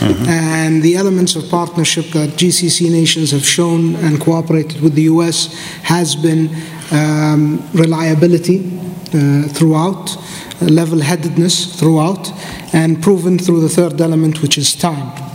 [0.00, 0.28] Mm-hmm.
[0.28, 5.52] And the elements of partnership that GCC nations have shown and cooperated with the US
[5.82, 6.48] has been
[6.90, 8.80] um, reliability
[9.12, 10.16] uh, throughout,
[10.62, 12.32] level headedness throughout,
[12.72, 15.29] and proven through the third element, which is time.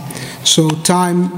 [0.46, 1.32] So, time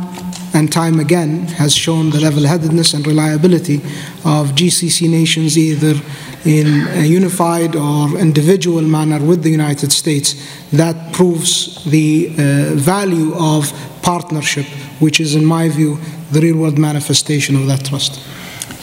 [0.53, 3.77] and time again has shown the level headedness and reliability
[4.25, 5.99] of GCC nations, either
[6.45, 10.35] in a unified or individual manner with the United States.
[10.73, 14.67] That proves the uh, value of partnership,
[15.01, 15.99] which is, in my view,
[16.31, 18.21] the real world manifestation of that trust.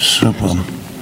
[0.02, 0.56] Super.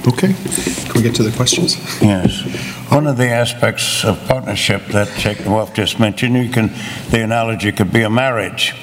[0.06, 0.34] Okay.
[0.34, 1.76] Can we get to the questions?
[2.02, 2.42] Yes.
[2.90, 6.70] One of the aspects of partnership that Sheikh Nawaf just mentioned, you can,
[7.08, 8.74] the analogy could be a marriage.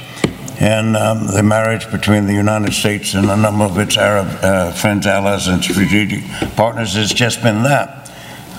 [0.62, 4.72] And um, the marriage between the United States and a number of its Arab uh,
[4.72, 6.24] friends, allies, and strategic
[6.55, 8.12] partners has just been that.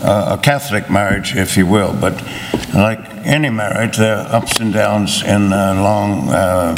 [0.02, 1.94] Uh, a Catholic marriage, if you will.
[1.94, 2.20] But
[2.74, 6.74] like any marriage, there are ups and downs in a long, uh,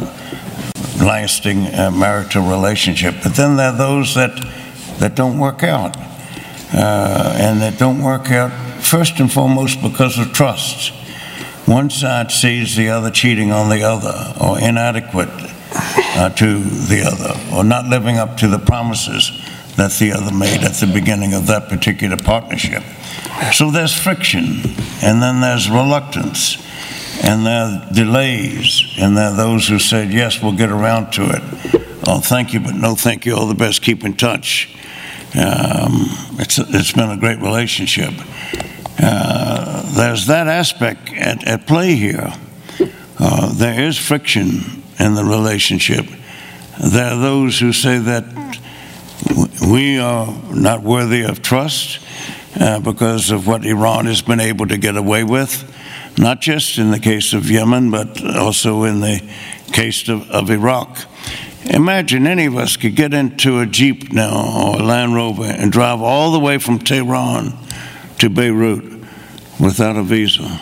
[1.03, 3.15] lasting uh, marital relationship.
[3.23, 4.37] But then there are those that,
[4.99, 5.97] that don't work out.
[6.75, 8.53] Uh, and that don't work out
[8.83, 10.93] first and foremost because of trust.
[11.67, 17.57] One side sees the other cheating on the other or inadequate uh, to the other
[17.57, 19.31] or not living up to the promises
[19.77, 22.83] that the other made at the beginning of that particular partnership.
[23.53, 24.61] So there's friction,
[25.03, 26.57] and then there's reluctance,
[27.25, 31.25] and there are delays, and there are those who said, Yes, we'll get around to
[31.25, 31.43] it.
[32.07, 33.35] Oh, thank you, but no thank you.
[33.35, 33.83] All the best.
[33.83, 34.69] Keep in touch.
[35.35, 36.07] Um,
[36.39, 38.13] it's, it's been a great relationship.
[38.99, 42.33] Uh, there's that aspect at, at play here.
[43.19, 46.07] Uh, there is friction in the relationship.
[46.81, 48.25] There are those who say that
[49.67, 52.01] we are not worthy of trust
[52.59, 55.65] uh, because of what Iran has been able to get away with,
[56.19, 59.23] not just in the case of Yemen, but also in the
[59.73, 60.99] case of, of Iraq.
[61.65, 65.73] Imagine any of us could get into a Jeep now or a Land Rover and
[65.73, 67.57] drive all the way from Tehran
[68.19, 68.83] to Beirut
[69.61, 70.61] without a visa,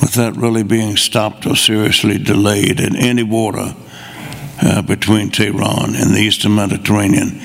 [0.00, 3.74] without really being stopped or seriously delayed in any water
[4.60, 7.40] uh, between Tehran and the Eastern Mediterranean.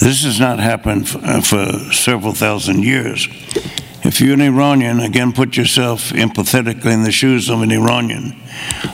[0.00, 3.28] This has not happened for, uh, for several thousand years.
[4.06, 8.36] If you're an Iranian, again, put yourself empathetically in the shoes of an Iranian.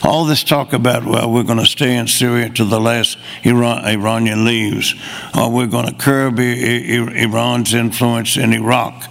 [0.02, 3.84] All this talk about, well, we're going to stay in Syria till the last Iran,
[3.84, 4.94] Iranian leaves,
[5.38, 9.04] or we're going to curb Iran's influence in Iraq.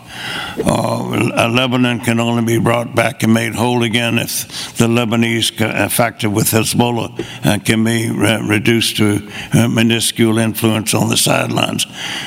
[0.58, 5.90] Uh, Lebanon can only be brought back and made whole again if the Lebanese uh,
[5.90, 9.20] factor with Hezbollah uh, can be re- reduced to
[9.54, 11.86] minuscule influence on the sidelines.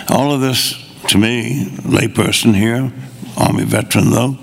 [0.09, 0.75] All of this,
[1.09, 2.93] to me, layperson here,
[3.37, 4.37] Army veteran though,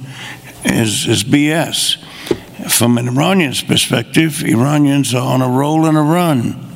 [0.63, 1.97] is, is BS.
[2.69, 6.70] From an Iranian's perspective, Iranians are on a roll and a run.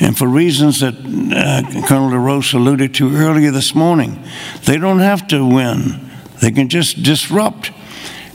[0.00, 4.22] And for reasons that uh, Colonel DeRoche alluded to earlier this morning,
[4.64, 6.10] they don't have to win.
[6.40, 7.70] They can just disrupt.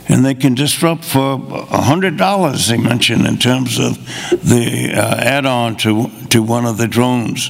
[0.08, 3.96] And they can disrupt for $100, they mentioned, in terms of
[4.42, 7.48] the uh, add on to, to one of the drones.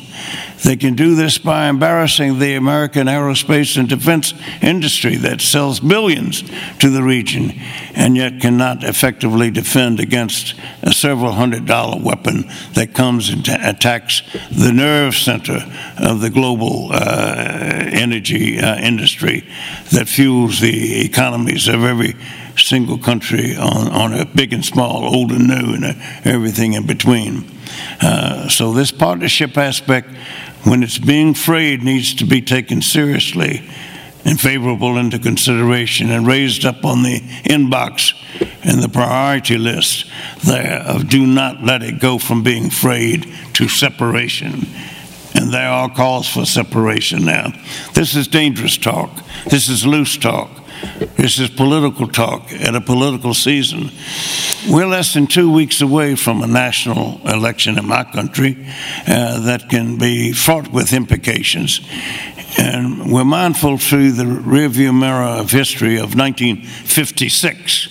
[0.65, 6.43] They can do this by embarrassing the American aerospace and defense industry that sells billions
[6.81, 7.53] to the region
[7.95, 14.23] and yet cannot effectively defend against a several hundred dollar weapon that comes and attacks
[14.51, 15.61] the nerve center
[15.99, 19.47] of the global uh, energy uh, industry
[19.93, 22.15] that fuels the economies of every
[22.57, 25.93] single country on, on a big and small, old and new, and uh,
[26.25, 27.45] everything in between.
[28.01, 30.09] Uh, so this partnership aspect
[30.65, 33.69] when it's being frayed, needs to be taken seriously
[34.25, 38.13] and favorable into consideration and raised up on the inbox
[38.63, 40.11] and the priority list
[40.45, 44.67] there of do not let it go from being frayed to separation.
[45.35, 47.53] And there are calls for separation now.
[47.95, 49.11] This is dangerous talk.
[49.49, 50.51] This is loose talk.
[51.17, 53.91] This is political talk at a political season.
[54.69, 58.57] We're less than two weeks away from a national election in my country
[59.07, 61.81] uh, that can be fraught with implications.
[62.59, 67.89] And we're mindful through the rearview mirror of history of 1956.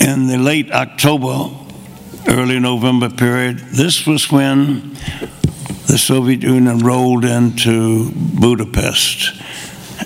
[0.00, 1.54] In the late October,
[2.28, 4.94] early November period, this was when
[5.86, 9.40] the Soviet Union rolled into Budapest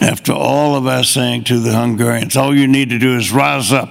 [0.00, 3.72] after all of us saying to the Hungarians, all you need to do is rise
[3.72, 3.88] up,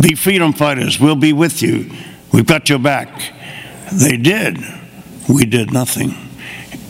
[0.00, 1.90] be freedom fighters, we'll be with you,
[2.32, 3.08] we've got your back.
[3.92, 4.58] They did.
[5.28, 6.14] We did nothing.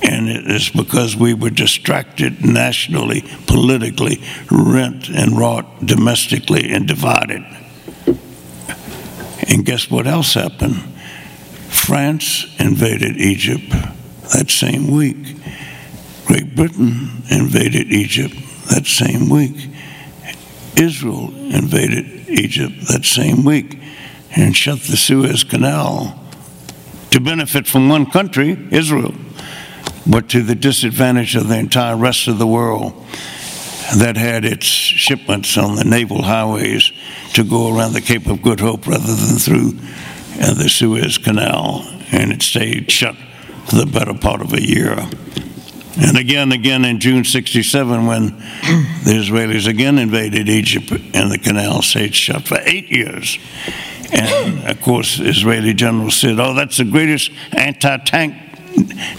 [0.02, 7.44] And it is because we were distracted nationally, politically, rent and wrought domestically, and divided.
[9.48, 10.76] And guess what else happened?
[11.68, 13.70] France invaded Egypt
[14.32, 15.36] that same week.
[16.26, 18.34] Great Britain invaded Egypt
[18.68, 19.70] that same week.
[20.76, 23.78] Israel invaded Egypt that same week
[24.34, 26.20] and shut the Suez Canal
[27.10, 29.14] to benefit from one country, Israel,
[30.06, 32.92] but to the disadvantage of the entire rest of the world
[33.96, 36.92] that had its shipments on the naval highways
[37.34, 39.78] to go around the Cape of Good Hope rather than through
[40.42, 43.14] uh, the Suez Canal, and it stayed shut
[43.66, 45.08] for the better part of a year.
[45.98, 51.82] And again, again in June 67, when the Israelis again invaded Egypt and the canal
[51.82, 53.38] stayed shut for eight years.
[54.12, 58.34] And of course, Israeli generals said, oh, that's the greatest anti tank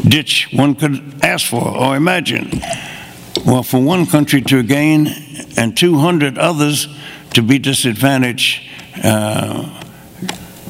[0.08, 2.62] ditch one could ask for or imagine.
[3.46, 5.08] Well, for one country to gain
[5.58, 6.88] and 200 others
[7.34, 8.62] to be disadvantaged
[9.04, 9.84] uh,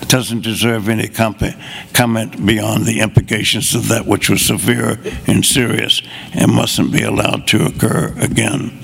[0.10, 4.98] doesn't deserve any comment beyond the implications of that which was severe
[5.28, 6.02] and serious
[6.34, 8.80] and mustn't be allowed to occur again.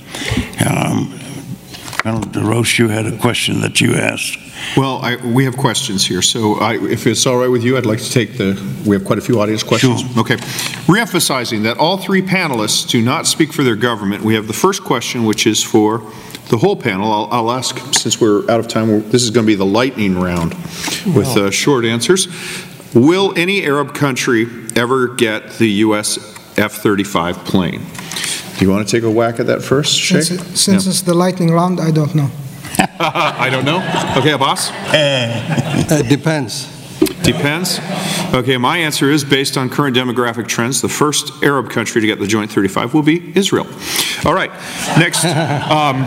[0.65, 1.19] Um,
[2.03, 4.37] Colonel DeRoche, you had a question that you asked.
[4.75, 7.85] Well, I, we have questions here, so I, if it's all right with you, I'd
[7.85, 10.01] like to take the, we have quite a few audience questions.
[10.01, 10.19] Sure.
[10.19, 10.35] Okay.
[10.85, 14.83] Reemphasizing that all three panelists do not speak for their government, we have the first
[14.83, 15.99] question, which is for
[16.49, 17.11] the whole panel.
[17.11, 20.19] I'll, I'll ask, since we're out of time, this is going to be the lightning
[20.19, 20.53] round
[21.15, 22.27] with uh, short answers.
[22.93, 26.17] Will any Arab country ever get the U.S.
[26.57, 27.81] F-35 plane?
[28.57, 30.21] Do you want to take a whack at that first, Sheikh?
[30.23, 32.29] Since, it- since it's the lightning round, I don't know.
[32.99, 33.77] I don't know.
[34.17, 34.69] Okay, Abbas?
[34.93, 36.67] It depends.
[37.23, 37.79] Depends.
[38.33, 42.19] Okay, my answer is based on current demographic trends, the first Arab country to get
[42.19, 43.65] the Joint 35 will be Israel.
[44.25, 44.51] All right,
[44.97, 45.23] next.
[45.73, 46.01] Um,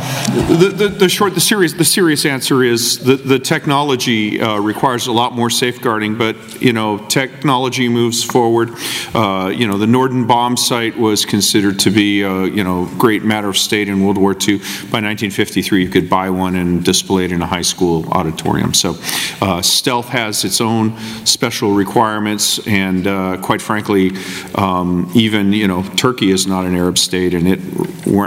[0.48, 5.06] the, the, the short, the serious, the serious answer is the, the technology uh, requires
[5.06, 8.70] a lot more safeguarding, but you know, technology moves forward.
[9.14, 13.24] Uh, you know, the Norden bomb sight was considered to be a you know great
[13.24, 14.58] matter of state in World War II.
[14.58, 18.72] By 1953, you could buy one and display it in a high school auditorium.
[18.72, 18.96] So,
[19.40, 24.12] uh, stealth has its own special requirements, and uh, quite frankly,
[24.54, 27.60] um, even you know Turkey is not an Arab state, and it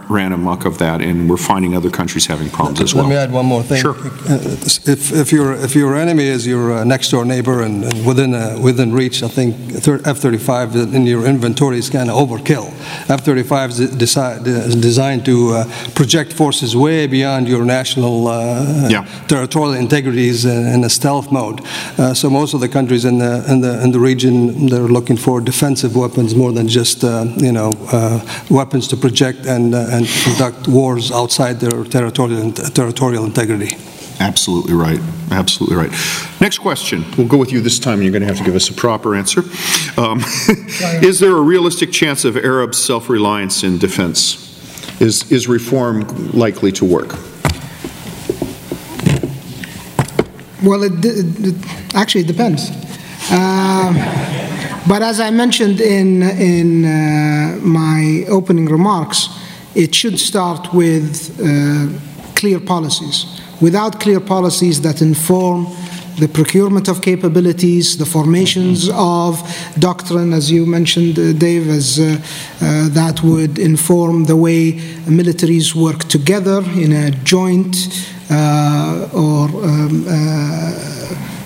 [0.09, 3.03] ran amok of that, and we're finding other countries having problems as well.
[3.05, 3.81] Let me add one more thing.
[3.81, 3.95] Sure.
[4.27, 4.39] Uh,
[4.85, 8.33] If, if your, if your enemy is your uh, next door neighbor and and within,
[8.33, 12.67] uh, within reach, I think F-35 in your inventory is kind of overkill.
[13.09, 15.65] F-35 is desi- designed to uh,
[15.95, 19.05] project forces way beyond your national uh, Yeah.
[19.27, 21.61] territorial integrities in in a stealth mode.
[21.97, 25.17] Uh, So most of the countries in the, in the, in the region, they're looking
[25.17, 29.87] for defensive weapons more than just, uh, you know, uh, weapons to project and, uh,
[29.91, 33.75] and conduct wars outside their territorial, territorial integrity.
[34.19, 34.99] Absolutely right.
[35.31, 35.91] Absolutely right.
[36.41, 37.05] Next question.
[37.17, 39.15] We'll go with you this time, you're going to have to give us a proper
[39.15, 39.41] answer.
[39.97, 40.19] Um,
[41.01, 44.45] is there a realistic chance of Arab self-reliance in defense?
[45.01, 47.15] Is, is reform likely to work?
[50.63, 51.09] Well, it, d-
[51.49, 51.55] it
[51.95, 52.69] actually depends.
[53.31, 53.95] Um,
[54.87, 59.29] But as I mentioned in, in uh, my opening remarks,
[59.75, 61.89] it should start with uh,
[62.33, 63.25] clear policies.
[63.61, 65.67] Without clear policies that inform
[66.19, 69.41] the procurement of capabilities, the formations of
[69.79, 72.17] doctrine, as you mentioned, uh, Dave, as uh,
[72.61, 74.73] uh, that would inform the way
[75.07, 77.75] militaries work together in a joint
[78.29, 80.11] uh, or um, uh,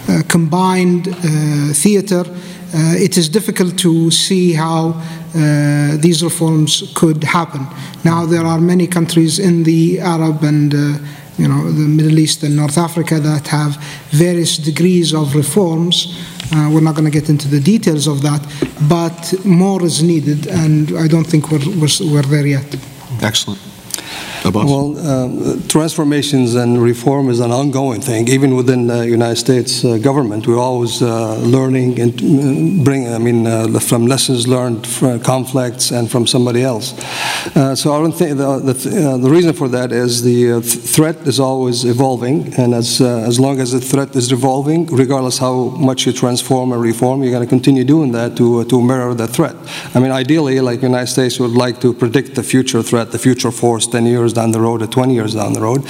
[0.09, 1.15] uh, combined
[1.75, 2.25] theater,
[2.75, 4.91] it is difficult to see how
[6.01, 7.65] these reforms could happen.
[8.03, 10.73] Now, there are many countries in the Arab and
[11.37, 13.77] you know, the Middle East and North Africa that have
[14.09, 16.19] various degrees of reforms.
[16.53, 18.41] Uh, we're not going to get into the details of that,
[18.87, 22.75] but more is needed, and I don't think we're, we're, we're there yet.
[23.21, 23.72] Excellent.
[24.45, 24.65] Abbas?
[24.65, 28.27] Well, um, transformations and reform is an ongoing thing.
[28.27, 33.17] Even within the United States uh, government, we're always uh, learning and uh, bring, I
[33.17, 36.93] mean, uh, from lessons learned from conflicts and from somebody else.
[37.55, 40.63] Uh, so I don't think the, the, uh, the reason for that is the th-
[40.63, 45.69] threat is always evolving, and as as long as the threat is evolving, regardless how
[45.89, 49.27] much you transform or reform, you're going to continue doing that to to mirror the
[49.27, 49.55] threat.
[49.95, 53.19] I mean, ideally, like the United States would like to predict the future threat, the
[53.19, 55.83] future force, 10 years down the road or 20 years down the road,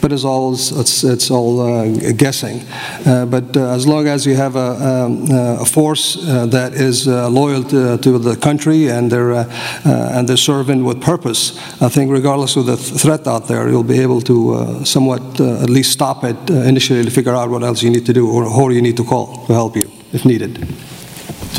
[0.00, 2.60] but it's all it's it's all uh, guessing.
[3.06, 6.74] Uh, but uh, as long as you have a, um, uh, a force uh, that
[6.74, 9.46] is loyal to, to the country and they're
[9.84, 13.92] and they're serving with purpose, I think regardless of the th- threat out there, you'll
[13.96, 17.90] be able to somewhat at least stop it initially to figure out what else you
[17.90, 20.58] need to do or who you need to call to help you if needed.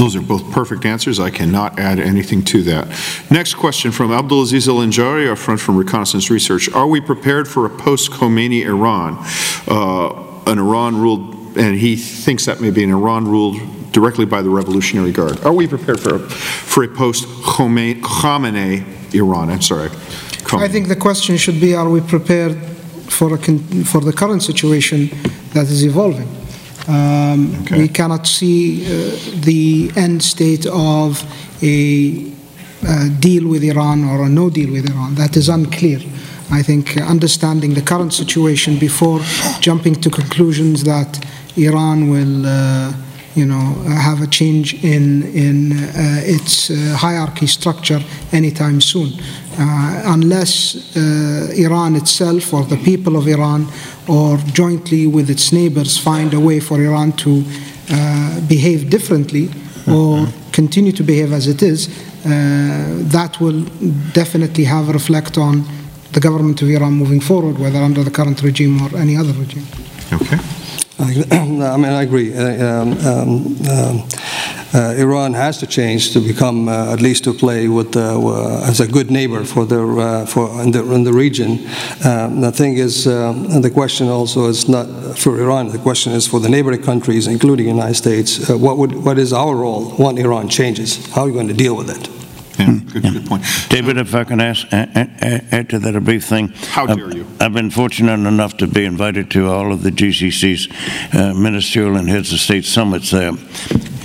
[0.02, 1.20] Those are both perfect answers.
[1.20, 2.88] I cannot add anything to that.
[3.30, 6.74] Next question from Abdulaziz Al Anjari, our friend from Reconnaissance Research.
[6.74, 9.24] Are we prepared for a post Khamenei Iran?
[9.68, 10.10] Uh,
[10.50, 14.50] an Iran ruled, and he thinks that may be an Iran ruled directly by the
[14.50, 15.40] Revolutionary Guard.
[15.46, 19.52] Are we prepared for a, for a post-Khamenei Iran?
[19.52, 19.92] I'm sorry.
[20.54, 22.58] I think the question should be, are we prepared
[23.08, 25.12] for, a for the current situation
[25.54, 26.41] that is evolving?
[26.88, 27.78] Um, okay.
[27.80, 31.24] We cannot see uh, the end state of
[31.62, 32.32] a
[32.84, 35.16] uh, deal with Iran or a no deal with Iran.
[35.16, 36.00] That is unclear.
[36.52, 39.22] I think understanding the current situation before
[39.62, 41.26] jumping to conclusions that
[41.56, 42.94] Iran will, uh,
[43.36, 48.02] you know, have a change in in uh, its uh, hierarchy structure
[48.32, 49.10] anytime soon,
[49.58, 53.68] uh, unless uh, Iran itself or the people of Iran
[54.08, 57.44] or jointly with its neighbors find a way for Iran to
[58.48, 59.50] behave differently
[59.88, 61.90] or continue to behave as it is,
[62.24, 63.64] that will
[64.14, 65.66] definitely have a reflect on
[66.14, 69.66] the government of Iran moving forward, whether under the current regime or any other regime.
[70.14, 70.38] Okay.
[71.02, 72.34] I mean, I agree.
[72.34, 74.08] Uh, um, um, um,
[74.74, 78.80] uh, Iran has to change to become, uh, at least to play with uh, as
[78.80, 81.68] a good neighbor for the uh, for in the, in the region.
[82.06, 84.88] Um, the thing is, um, the question also is not
[85.18, 85.70] for Iran.
[85.70, 88.50] The question is for the neighboring countries, including the United States.
[88.50, 91.06] Uh, what would what is our role when Iran changes?
[91.14, 92.21] How are you going to deal with it?
[92.62, 93.12] Yeah, good, yeah.
[93.12, 93.44] good point.
[93.70, 96.50] David, if I can ask, add to that a brief thing.
[96.50, 97.26] How dare you?
[97.40, 100.68] I've been fortunate enough to be invited to all of the GCC's
[101.14, 103.32] uh, ministerial and heads of state summits there.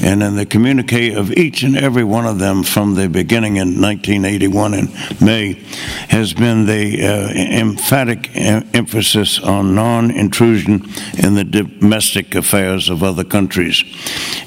[0.02, 3.80] And in the communique of each and every one of them from the beginning in
[3.80, 4.88] 1981 in
[5.20, 5.54] May
[6.08, 10.86] has been the uh, emphatic emphasis on non intrusion
[11.18, 13.82] in the domestic affairs of other countries.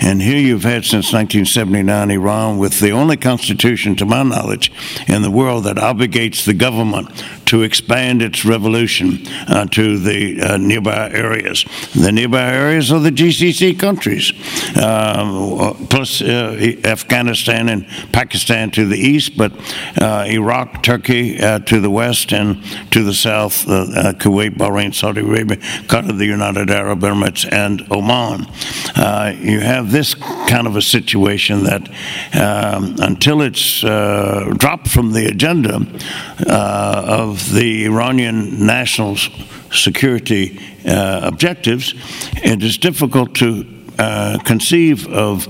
[0.01, 4.71] And here you've had since 1979 Iran with the only constitution, to my knowledge,
[5.07, 7.09] in the world that obligates the government
[7.49, 11.65] to expand its revolution uh, to the uh, nearby areas.
[11.95, 14.31] The nearby areas are the GCC countries,
[14.77, 15.38] uh,
[15.89, 19.51] plus uh, Afghanistan and Pakistan to the east, but
[20.01, 25.57] uh, Iraq, Turkey uh, to the west, and to the south, Kuwait, Bahrain, Saudi Arabia,
[25.87, 28.45] Qatar, the United Arab Emirates, and Oman.
[29.43, 31.87] you have this kind of a situation that
[32.39, 35.75] um, until it's dropped from the agenda
[36.47, 39.17] of the Iranian national
[39.71, 41.93] security uh, objectives,
[42.43, 45.47] it is difficult to uh, conceive of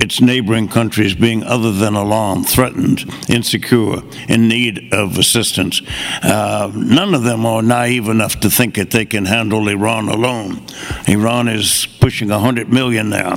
[0.00, 5.82] its neighboring countries being other than alarmed, threatened, insecure, in need of assistance.
[6.22, 10.62] Uh, none of them are naive enough to think that they can handle Iran alone.
[11.06, 13.34] Iran is pushing 100 million now.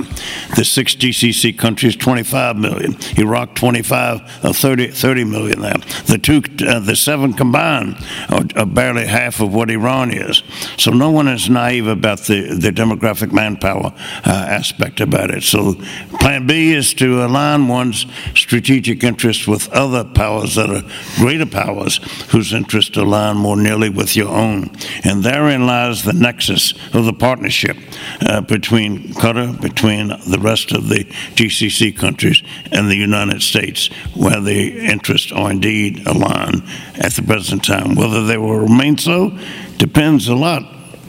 [0.54, 2.96] The six GCC countries, 25 million.
[3.18, 5.78] Iraq, 25, uh, 30, 30 million now.
[6.06, 7.96] The two, uh, the seven combined
[8.28, 10.44] are, are, barely half of what Iran is.
[10.78, 13.92] So no one is naive about the, the demographic manpower
[14.24, 15.42] uh, aspect about it.
[15.42, 15.74] So,
[16.20, 18.06] plan B is to align one's
[18.36, 20.84] strategic interests with other powers that are
[21.16, 21.96] greater powers
[22.30, 24.70] whose interests align more nearly with your own.
[25.02, 27.76] And therein lies the nexus of the partnership
[28.20, 31.04] uh, between Qatar, between the rest of the
[31.34, 36.62] GCC countries, and the United States, where the interests are indeed aligned
[36.96, 37.94] at the present time.
[37.94, 39.36] Whether they will remain so
[39.78, 40.62] depends a lot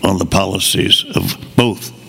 [0.03, 2.00] on the policies of both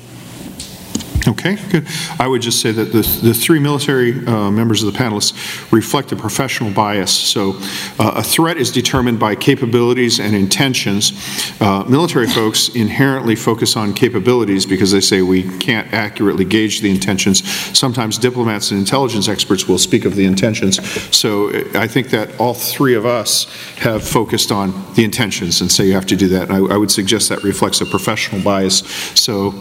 [1.29, 1.87] Okay, good.
[2.19, 6.11] I would just say that the, the three military uh, members of the panelists reflect
[6.11, 7.13] a professional bias.
[7.17, 7.53] So
[8.01, 11.13] uh, a threat is determined by capabilities and intentions.
[11.61, 16.91] Uh, military folks inherently focus on capabilities because they say we can't accurately gauge the
[16.91, 17.49] intentions.
[17.79, 20.81] Sometimes diplomats and intelligence experts will speak of the intentions.
[21.17, 23.45] So I think that all three of us
[23.77, 26.51] have focused on the intentions and say you have to do that.
[26.51, 28.79] I, I would suggest that reflects a professional bias.
[29.15, 29.55] So,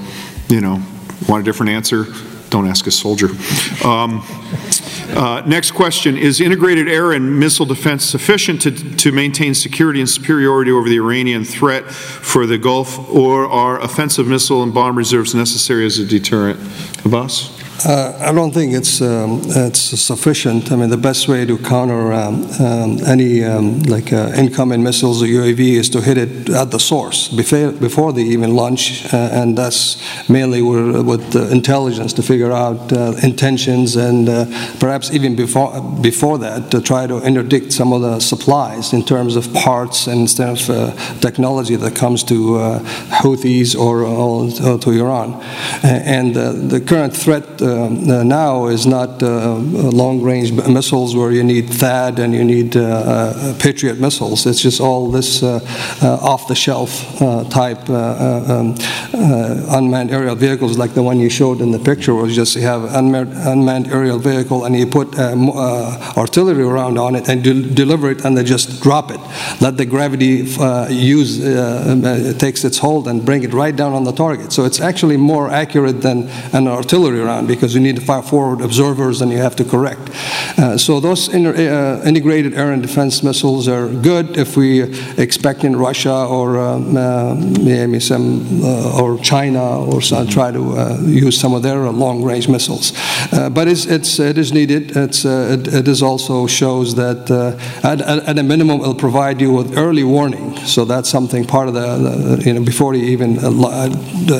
[0.50, 0.82] you know,
[1.28, 2.06] Want a different answer?
[2.50, 3.30] Don't ask a soldier.
[3.86, 4.24] Um,
[5.14, 10.10] uh, next question Is integrated air and missile defense sufficient to, to maintain security and
[10.10, 15.34] superiority over the Iranian threat for the Gulf, or are offensive missile and bomb reserves
[15.34, 16.60] necessary as a deterrent?
[17.06, 17.61] Abbas?
[17.84, 20.72] Uh, I don't think it's um, it's sufficient.
[20.72, 25.24] I mean, the best way to counter um, um, any um, like uh, incoming missiles
[25.24, 29.18] or UAV is to hit it at the source before before they even launch, uh,
[29.32, 29.98] and that's
[30.30, 34.46] mainly with intelligence to figure out uh, intentions and uh,
[34.80, 39.36] perhaps even before before that to try to interdict some of the supplies in terms
[39.36, 42.58] of parts and of uh, technology that comes to
[43.10, 45.42] Houthis or, or, to Iran,
[45.84, 49.60] and the current threat Uh, now is not uh, uh
[50.02, 54.46] long-range missiles where you need THAAD and you need uh, uh, Patriot missiles.
[54.46, 56.90] It's just all this off-the-shelf
[57.50, 58.76] type um,
[59.14, 62.84] unmanned aerial vehicles like the one you showed in the picture where you just have
[62.96, 68.26] unmanned, unmanned aerial vehicle and you put artillery around on it and de deliver it
[68.26, 69.20] and they just drop it.
[69.62, 70.46] Let the gravity
[70.90, 72.02] use um,
[72.38, 74.52] takes its hold and bring it right down on the target.
[74.52, 78.60] So it's actually more accurate than an artillery round because you need to fire forward
[78.60, 80.10] observers and you have to correct.
[80.58, 84.82] Uh, so those inter, uh, integrated air and defense missiles are good if we
[85.20, 90.72] expect in Russia or um, uh, maybe some uh, or China or some, try to
[90.72, 92.94] uh, use some of their long-range missiles.
[93.32, 94.98] Uh, but it's, it's, it is needed.
[94.98, 97.30] It's, it, it is also shows that
[97.84, 100.58] at, at, a minimum it will provide you with early warning.
[100.66, 103.36] So that's something part of the, the you know before you even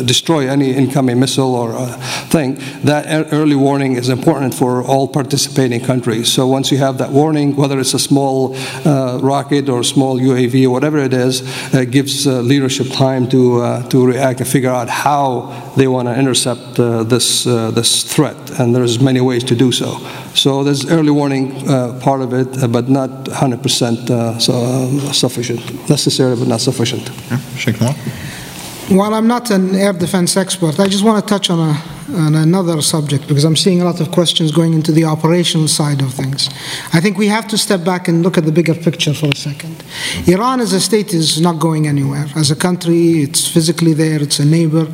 [0.08, 1.88] destroy any incoming missile or
[2.32, 3.01] thing, that
[3.32, 6.32] early warning is important for all participating countries.
[6.32, 10.66] So once you have that warning, whether it's a small uh, rocket or small UAV
[10.66, 11.42] or whatever it is,
[11.74, 16.08] it gives uh, leadership time to, uh, to react and figure out how they want
[16.08, 18.60] to intercept uh, this, uh, this threat.
[18.60, 19.98] And there's many ways to do so.
[20.34, 25.90] So there's early warning uh, part of it, but not 100% so, sufficient.
[25.90, 27.10] Necessary, but not sufficient.
[27.30, 27.78] Yeah, Sheikh
[28.96, 31.82] while I'm not an air defense expert, I just want to touch on, a,
[32.16, 36.02] on, another subject because I'm seeing a lot of questions going into the operational side
[36.02, 36.50] of things.
[36.94, 39.36] I think we have to step back and look at the bigger picture for a
[39.36, 39.84] second.
[40.28, 42.26] Iran as a state is not going anywhere.
[42.36, 44.88] As a country, it's physically there, it's a neighbor.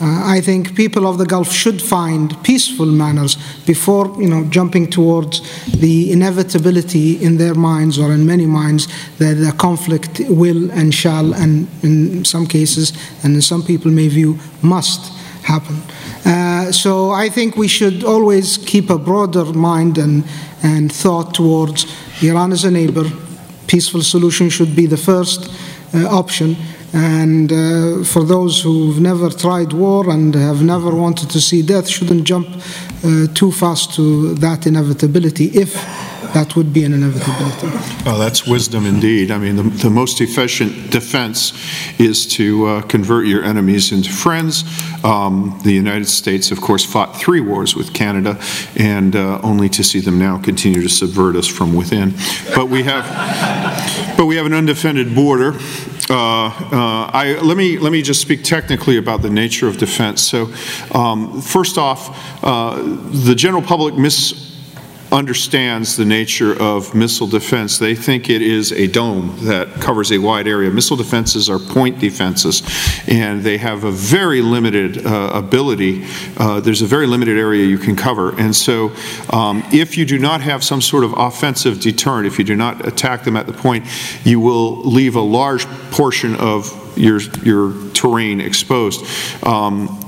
[0.00, 4.90] Uh, I think people of the Gulf should find peaceful manners before, you know, jumping
[4.90, 10.92] towards the inevitability in their minds or in many minds that a conflict will and
[10.92, 12.92] shall, and in some cases,
[13.22, 15.82] and in some people may view, must happen.
[16.24, 20.24] Uh, so I think we should always keep a broader mind and,
[20.62, 21.86] and thought towards
[22.22, 23.04] Iran as a neighbor.
[23.66, 25.50] Peaceful solution should be the first
[25.94, 26.56] uh, option.
[26.94, 31.88] And uh, for those who've never tried war and have never wanted to see death,
[31.88, 32.48] shouldn't jump
[33.04, 35.74] uh, too fast to that inevitability if
[36.34, 37.68] that would be an inevitability.
[38.06, 39.30] Oh, that's wisdom indeed.
[39.30, 41.52] I mean, the, the most efficient defense
[42.00, 44.64] is to uh, convert your enemies into friends.
[45.04, 48.40] Um, the United States, of course, fought three wars with Canada,
[48.76, 52.14] and uh, only to see them now continue to subvert us from within.
[52.54, 55.58] But we have, but we have an undefended border.
[56.10, 60.20] Uh, uh, I, let me let me just speak technically about the nature of defense.
[60.22, 60.52] So,
[60.92, 64.51] um, first off, uh, the general public mis
[65.12, 67.78] understands the nature of missile defense.
[67.78, 70.70] They think it is a dome that covers a wide area.
[70.70, 72.62] Missile defenses are point defenses,
[73.06, 76.06] and they have a very limited uh, ability.
[76.38, 78.34] Uh, there's a very limited area you can cover.
[78.40, 78.92] And so,
[79.30, 82.86] um, if you do not have some sort of offensive deterrent, if you do not
[82.86, 83.86] attack them at the point,
[84.24, 89.04] you will leave a large portion of your, your terrain exposed.
[89.44, 90.01] Um,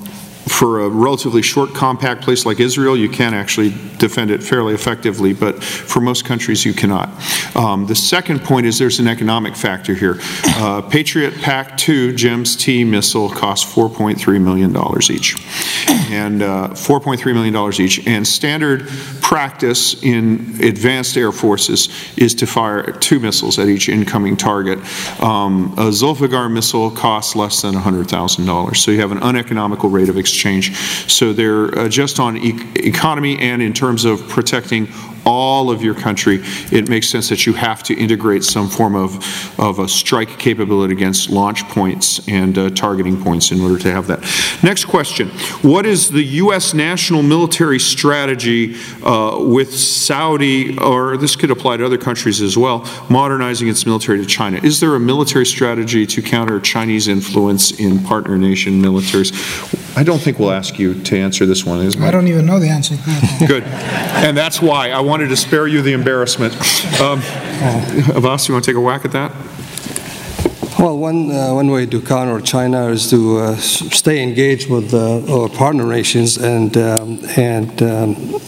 [0.46, 5.32] for a relatively short, compact place like Israel, you can actually defend it fairly effectively,
[5.32, 7.08] but for most countries, you cannot.
[7.56, 10.18] Um, the second point is there's an economic factor here.
[10.44, 14.70] Uh, Patriot PAC-2 GEMS T missile costs $4.3 million
[15.10, 15.34] each,
[16.12, 18.06] and uh, $4.3 million each.
[18.06, 18.86] And standard
[19.22, 21.88] practice in advanced air forces
[22.18, 24.78] is to fire two missiles at each incoming target.
[25.22, 30.18] Um, a Zulfiqar missile costs less than $100,000, so you have an uneconomical rate of
[30.18, 30.76] exchange exchange.
[31.08, 34.88] So they're uh, just on e economy and in terms of protecting
[35.26, 39.58] all of your country, it makes sense that you have to integrate some form of,
[39.58, 44.06] of a strike capability against launch points and uh, targeting points in order to have
[44.06, 44.20] that.
[44.62, 45.28] Next question.
[45.62, 46.74] What is the U.S.
[46.74, 52.88] national military strategy uh, with Saudi, or this could apply to other countries as well,
[53.08, 54.60] modernizing its military to China?
[54.62, 59.32] Is there a military strategy to counter Chinese influence in partner nation militaries?
[59.96, 61.80] I don't think we'll ask you to answer this one.
[61.80, 62.96] Is I don't even know the answer.
[63.46, 63.62] Good.
[63.62, 66.52] And that's why I want wanted to spare you the embarrassment.
[67.00, 67.20] Um,
[68.16, 69.30] Abbas, you want to take a whack at that?
[70.76, 75.22] Well, one, uh, one way to counter China is to uh, stay engaged with uh,
[75.32, 78.40] our partner nations and, um, and, um,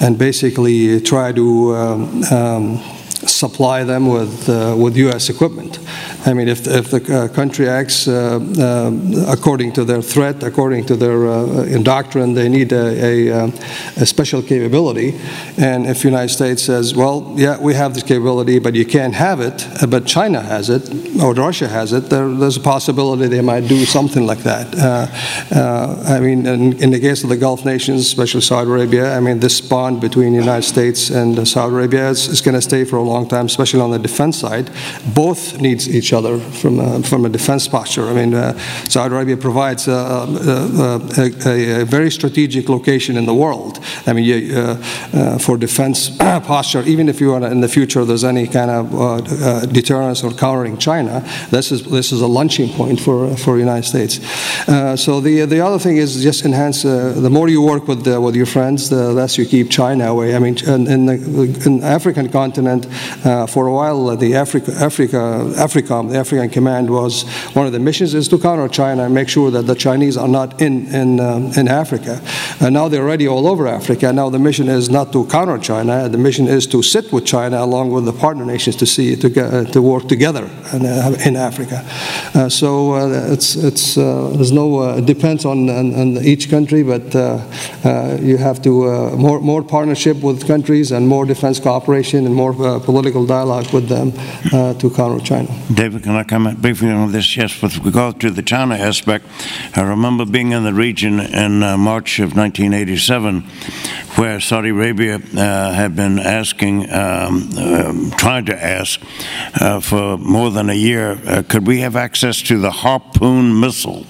[0.00, 2.95] and basically try to um, um
[3.28, 5.28] supply them with, uh, with U.S.
[5.28, 5.78] equipment.
[6.26, 10.86] I mean, if, if the uh, country acts uh, uh according to their threat, according
[10.86, 13.50] to their uh, doctrine, they need a, a, uh,
[13.96, 15.18] a, special capability.
[15.56, 19.14] And if the United States says, well, yeah, we have this capability, but you can't
[19.14, 20.82] have it, but China has it,
[21.22, 24.66] or Russia has it, there, there's a possibility they might do something like that.
[25.52, 29.40] I mean, in, in, the case of the Gulf nations, especially Saudi Arabia, I mean,
[29.40, 32.96] this bond between the United States and Saudi Arabia is, is going to stay for
[32.96, 34.70] a long time, especially on the defense side.
[35.14, 38.08] Both needs each other from a, from a defense posture.
[38.08, 38.58] I mean, uh,
[38.88, 43.78] Saudi Arabia provides a, a, a, very strategic location in the world.
[44.06, 48.24] I mean, uh, uh, for defense posture, even if you are in the future there's
[48.24, 52.68] any kind of uh, uh, deterrence or countering China, this is this is a launching
[52.70, 54.20] point for for the United States.
[54.68, 56.82] Uh, so the the other thing is just enhance.
[56.82, 60.34] the more you work with with your friends, the less you keep China away.
[60.36, 61.16] I mean, in, in the
[61.66, 62.86] in African continent,
[63.48, 68.28] for a while, the Africa Africa the African Command was one of the missions is
[68.28, 71.68] to counter China and make sure that the Chinese are not in in um, in
[71.68, 72.20] Africa.
[72.60, 74.12] And now they're already all over Africa.
[74.12, 76.08] Now the mission is not to counter China.
[76.08, 79.28] The mission is to sit with China along with the partner nations to see to
[79.28, 81.84] get, uh, to work together in, uh, in Africa.
[82.34, 86.82] Uh, so uh, it's it's uh, there's no uh, depends on, on, on, each country,
[86.82, 87.14] but
[88.22, 88.70] you have to
[89.16, 92.52] more more partnership with countries and more defense cooperation and more
[92.96, 94.12] political dialogue with them
[94.80, 95.48] to counter China.
[95.72, 97.36] David, can I comment briefly on this?
[97.36, 99.26] Yes, with regard to the China aspect,
[99.74, 103.42] I remember being in the region in uh, March of 1987
[104.16, 109.00] where Saudi Arabia uh, had been asking, um, um, trying to ask
[109.60, 114.06] uh, for more than a year, uh, could we have access to the Harpoon missile?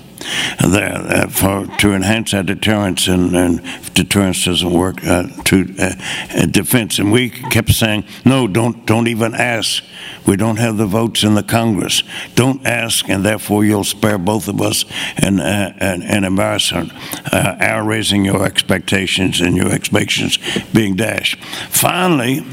[0.69, 3.63] There uh, for to enhance our deterrence, and, and
[3.95, 5.93] deterrence doesn't work, uh, to uh,
[6.35, 6.99] uh, defense.
[6.99, 9.83] And we kept saying, no, don't don't even ask.
[10.27, 12.03] We don't have the votes in the Congress.
[12.35, 14.85] Don't ask, and therefore you'll spare both of us
[15.17, 16.93] an, uh, an, an embarrassment.
[17.33, 20.39] Uh, our raising your expectations and your expectations
[20.73, 21.39] being dashed.
[21.71, 22.45] Finally,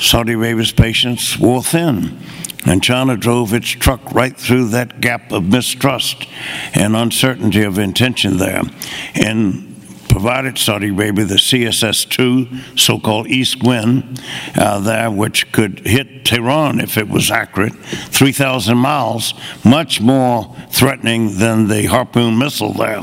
[0.00, 2.18] Saudi Arabia's patience wore thin.
[2.66, 6.26] And China drove its truck right through that gap of mistrust
[6.74, 8.62] and uncertainty of intention there.
[9.14, 9.76] And
[10.08, 14.20] provided Saudi Arabia the CSS 2, so called east wind,
[14.56, 21.38] uh, there, which could hit Tehran if it was accurate, 3,000 miles, much more threatening
[21.38, 23.02] than the Harpoon missile there.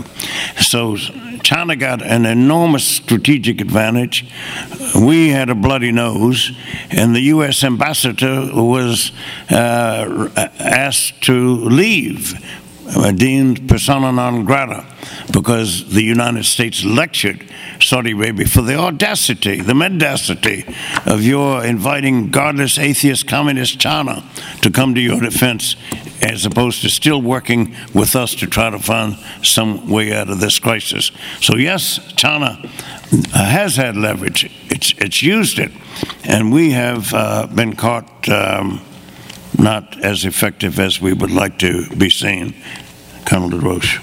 [0.60, 0.98] So
[1.44, 4.26] China got an enormous strategic advantage.
[4.96, 6.52] We had a bloody nose,
[6.90, 7.64] and the U.S.
[7.64, 9.12] ambassador was
[9.50, 10.30] uh,
[10.60, 12.34] asked to leave,
[13.16, 14.86] deemed persona non grata,
[15.32, 17.44] because the United States lectured
[17.80, 20.66] Saudi Arabia for the audacity, the mendacity
[21.06, 24.24] of your inviting godless, atheist, communist China
[24.62, 25.76] to come to your defense
[26.22, 30.40] as opposed to still working with us to try to find some way out of
[30.40, 31.12] this crisis.
[31.42, 35.72] So, yes, China uh, has had leverage, it's, it's used it,
[36.24, 38.82] and we have uh, been caught um,
[39.58, 42.54] not as effective as we would like to be seen.
[43.26, 44.00] Colonel Des Roches.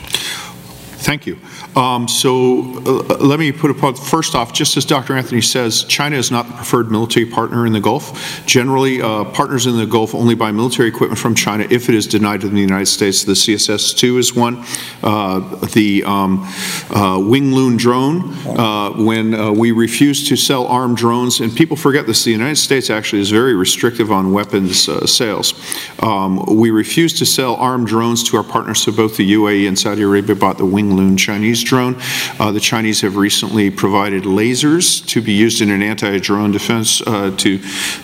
[1.03, 1.39] Thank you.
[1.77, 5.17] Um, so uh, let me put it first off, just as Dr.
[5.17, 8.45] Anthony says, China is not the preferred military partner in the Gulf.
[8.47, 12.07] Generally, uh, partners in the Gulf only buy military equipment from China if it is
[12.07, 13.25] denied to the United States.
[13.25, 14.65] The CSS-2 is one.
[15.03, 16.43] Uh, the um,
[16.91, 21.77] uh, Wing Loong drone, uh, when uh, we refuse to sell armed drones, and people
[21.77, 25.55] forget this, the United States actually is very restrictive on weapons sales.
[26.01, 29.79] Um, we refuse to sell armed drones to our partners, so both the UAE and
[29.79, 31.97] Saudi Arabia bought the Wing Loong Chinese drone.
[32.39, 37.35] Uh, the Chinese have recently provided lasers to be used in an anti-drone defense uh,
[37.37, 37.61] to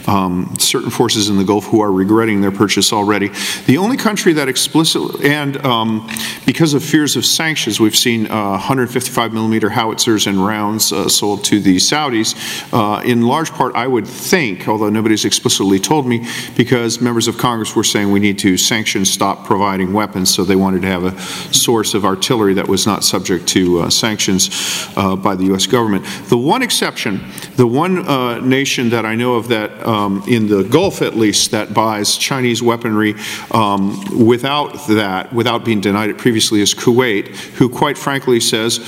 [0.06, 3.30] um, certain forces in the Gulf who are regretting their purchase already.
[3.66, 6.08] The only country that explicitly, and um,
[6.44, 11.44] because of fears of sanctions, we've seen uh, 155 millimeter howitzers and rounds uh, sold
[11.44, 12.34] to the Saudis.
[12.72, 16.26] Uh, in large part, I would think, although nobody's explicitly told me,
[16.56, 20.56] because members of Congress were saying we need to sanction stop providing weapons, so they
[20.56, 21.18] wanted to have a
[21.52, 24.50] source of artillery that was not subject to uh, sanctions
[24.96, 25.66] uh, by the U.S.
[25.66, 26.04] government.
[26.28, 27.24] The one exception,
[27.56, 31.50] the one uh, nation that I know of that, um, in the Gulf at least,
[31.50, 33.14] that buys Chinese weaponry
[33.50, 38.80] um, without that, without being denied it previously, is Kuwait, who quite frankly says,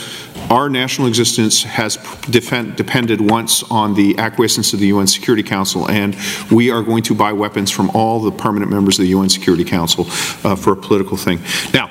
[0.50, 1.96] our national existence has
[2.30, 6.16] depended once on the acquiescence of the UN Security Council, and
[6.50, 9.64] we are going to buy weapons from all the permanent members of the UN Security
[9.64, 10.06] Council
[10.44, 11.40] uh, for a political thing.
[11.74, 11.90] Now,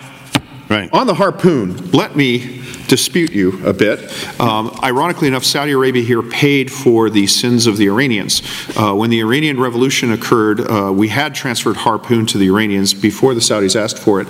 [0.70, 0.90] Right.
[0.94, 4.00] On the harpoon, let me dispute you a bit.
[4.40, 8.42] Um, ironically enough, Saudi Arabia here paid for the sins of the Iranians.
[8.78, 13.34] Uh, when the Iranian Revolution occurred, uh, we had transferred Harpoon to the Iranians before
[13.34, 14.28] the Saudis asked for it,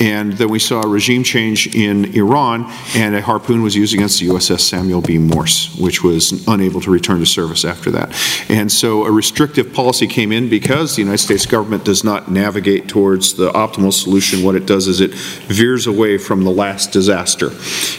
[0.00, 4.20] and then we saw a regime change in Iran, and a Harpoon was used against
[4.20, 5.18] the USS Samuel B.
[5.18, 8.14] Morse, which was unable to return to service after that.
[8.48, 12.88] And so a restrictive policy came in because the United States government does not navigate
[12.88, 14.42] towards the optimal solution.
[14.42, 17.50] What it does is it veers away from the last disaster.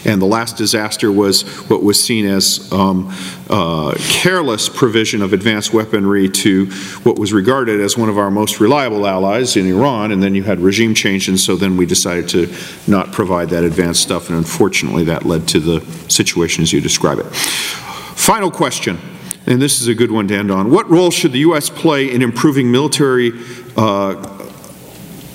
[0.06, 3.14] And the last disaster was what was seen as um,
[3.50, 6.66] uh, careless provision of advanced weaponry to
[7.04, 10.44] what was regarded as one of our most reliable allies in Iran, and then you
[10.44, 12.52] had regime change, and so then we decided to
[12.88, 17.20] not provide that advanced stuff, and unfortunately that led to the situation as you describe
[17.20, 17.26] it.
[17.26, 18.98] Final question,
[19.46, 20.72] and this is a good one to end on.
[20.72, 21.70] What role should the U.S.
[21.70, 23.34] play in improving military,
[23.78, 24.48] uh,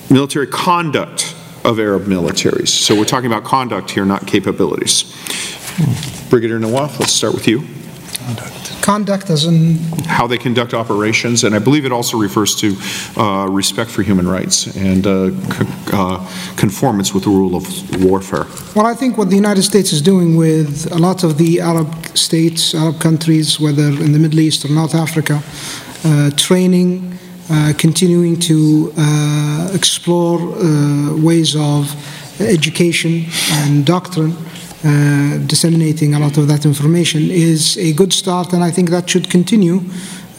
[0.09, 2.69] military conduct of Arab militaries?
[2.69, 5.03] So we're talking about conduct here, not capabilities.
[6.29, 7.65] Brigadier Nawaf, let's start with you.
[8.25, 9.75] Conduct conduct as in
[10.17, 12.67] How they conduct operations, and I believe it also refers to
[13.21, 14.57] uh, respect for human rights
[14.89, 15.31] and uh,
[15.91, 16.17] uh,
[16.55, 17.63] conformance with the rule of
[18.01, 18.45] warfare.
[18.75, 21.89] Well, I think what the United States is doing with a lot of the Arab
[22.27, 25.35] states, Arab countries, whether in the Middle East or North Africa,
[26.05, 27.19] uh, training,
[27.77, 31.95] continuing to uh, explore uh, ways of
[32.39, 34.35] education and doctrine,
[34.83, 39.09] uh, disseminating a lot of that information is a good start, and I think that
[39.09, 39.81] should continue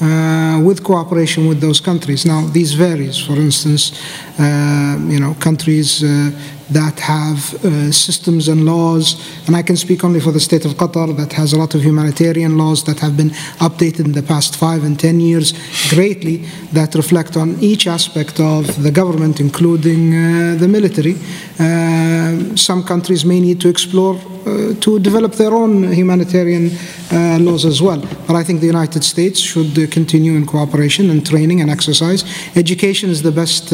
[0.01, 2.25] uh, with cooperation with those countries.
[2.25, 3.19] Now, these varies.
[3.19, 3.93] For instance,
[4.39, 6.31] uh, you know, countries uh,
[6.71, 9.17] that have uh, systems and laws,
[9.47, 11.83] and I can speak only for the state of Qatar that has a lot of
[11.83, 15.53] humanitarian laws that have been updated in the past five and ten years
[15.89, 21.17] greatly that reflect on each aspect of the government, including uh, the military.
[21.59, 26.71] Uh, some countries may need to explore uh, to develop their own humanitarian
[27.13, 28.01] uh, laws as well.
[28.27, 32.25] But I think the United States should uh, continue in cooperation and training and exercise.
[32.57, 33.71] Education is the best,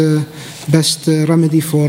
[0.71, 1.89] best remedy for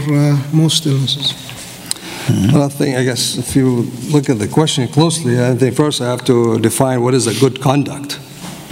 [0.96, 2.52] uh, most illnesses.
[2.54, 6.02] Well, I think, I guess, if you look at the question closely, I think first
[6.02, 8.20] I have to define what is a good conduct.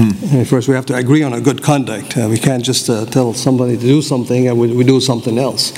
[0.03, 2.17] Uh, First, we have to agree on a good conduct.
[2.17, 5.37] Uh, We can't just uh, tell somebody to do something and we we do something
[5.39, 5.71] else.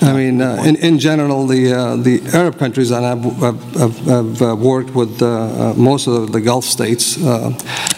[0.00, 4.58] I mean, uh, in in general, the uh, the Arab countries, and I've I've- I've
[4.60, 7.16] worked with uh, uh, most of the Gulf states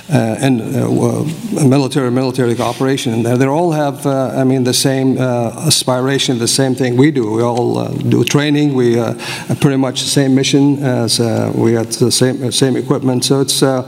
[0.09, 5.17] and uh, military military cooperation, and they they all have, uh, I mean, the same
[5.19, 7.25] uh, aspiration, the same thing we do.
[7.37, 9.13] We all uh, do training, we uh,
[9.49, 13.41] have pretty much the same mission, as uh, we have the same same equipment, so
[13.41, 13.83] it's uh,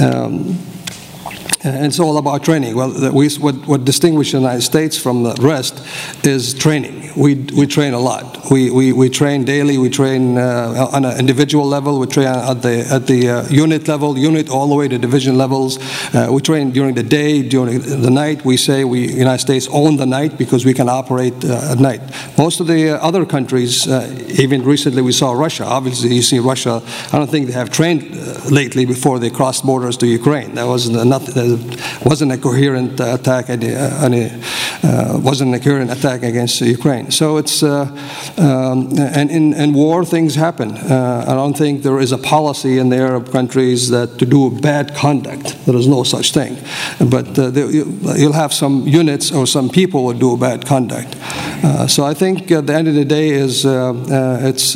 [0.00, 0.56] um,
[1.64, 2.76] it's all about training.
[2.76, 5.82] Well, we, what, what distinguishes the United States from the rest
[6.24, 7.12] is training.
[7.16, 8.50] We, we train a lot.
[8.50, 9.78] We, we, we train daily.
[9.78, 11.98] We train uh, on an individual level.
[11.98, 15.38] We train at the, at the uh, unit level, unit all the way to division
[15.38, 15.78] levels.
[16.14, 18.44] Uh, we train during the day, during the night.
[18.44, 22.00] We say we, United States own the night because we can operate uh, at night.
[22.36, 24.06] Most of the uh, other countries, uh,
[24.38, 25.64] even recently we saw Russia.
[25.64, 26.82] Obviously, you see Russia.
[27.12, 30.54] I don't think they have trained uh, lately before they crossed borders to Ukraine.
[30.56, 31.53] That was nothing.
[31.56, 33.48] That wasn't a coherent uh, attack.
[33.48, 34.06] Any, uh,
[34.84, 37.10] uh, wasn't a coherent attack against Ukraine.
[37.10, 37.86] So it's uh,
[38.36, 40.76] um, and in, war things happen.
[40.76, 44.50] Uh, I don't think there is a policy in the Arab countries that to do
[44.50, 45.56] bad conduct.
[45.66, 46.56] There is no such thing.
[47.10, 51.16] But uh, you'll have some units or some people will do bad conduct.
[51.90, 54.72] So I think at the end of the day is it's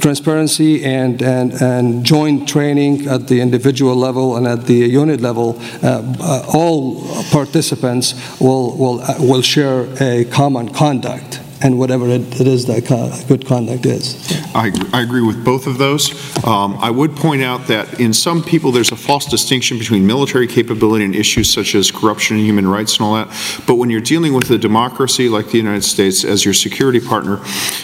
[0.00, 5.58] transparency and, and, and joint training at the individual level and at the unit level.
[5.82, 12.40] Uh, uh, all participants will, will, uh, will share a common conduct and whatever it,
[12.40, 12.86] it is that
[13.28, 14.32] good conduct is.
[14.54, 16.12] I, I agree with both of those.
[16.44, 20.46] Um, I would point out that in some people, there's a false distinction between military
[20.46, 23.28] capability and issues such as corruption and human rights and all that.
[23.66, 27.40] But when you're dealing with a democracy like the United States as your security partner,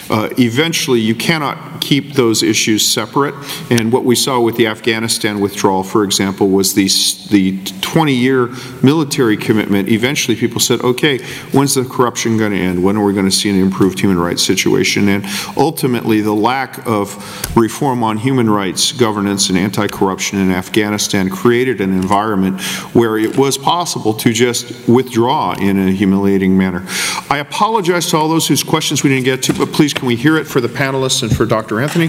[0.09, 3.35] uh, eventually you cannot keep those issues separate.
[3.69, 6.87] And what we saw with the Afghanistan withdrawal, for example, was the,
[7.29, 8.47] the 20-year
[8.83, 9.89] military commitment.
[9.89, 11.19] Eventually, people said, okay,
[11.51, 12.83] when's the corruption going to end?
[12.83, 15.09] When are we going to see an improved human rights situation?
[15.09, 15.25] And
[15.57, 21.91] ultimately, the lack of reform on human rights governance and anti-corruption in Afghanistan created an
[21.91, 22.61] environment
[22.93, 26.85] where it was possible to just withdraw in a humiliating manner.
[27.29, 30.15] I apologize to all those whose questions we didn't get to, but please can we
[30.15, 31.81] hear it for the panelists and for Dr.
[31.81, 32.07] Anthony?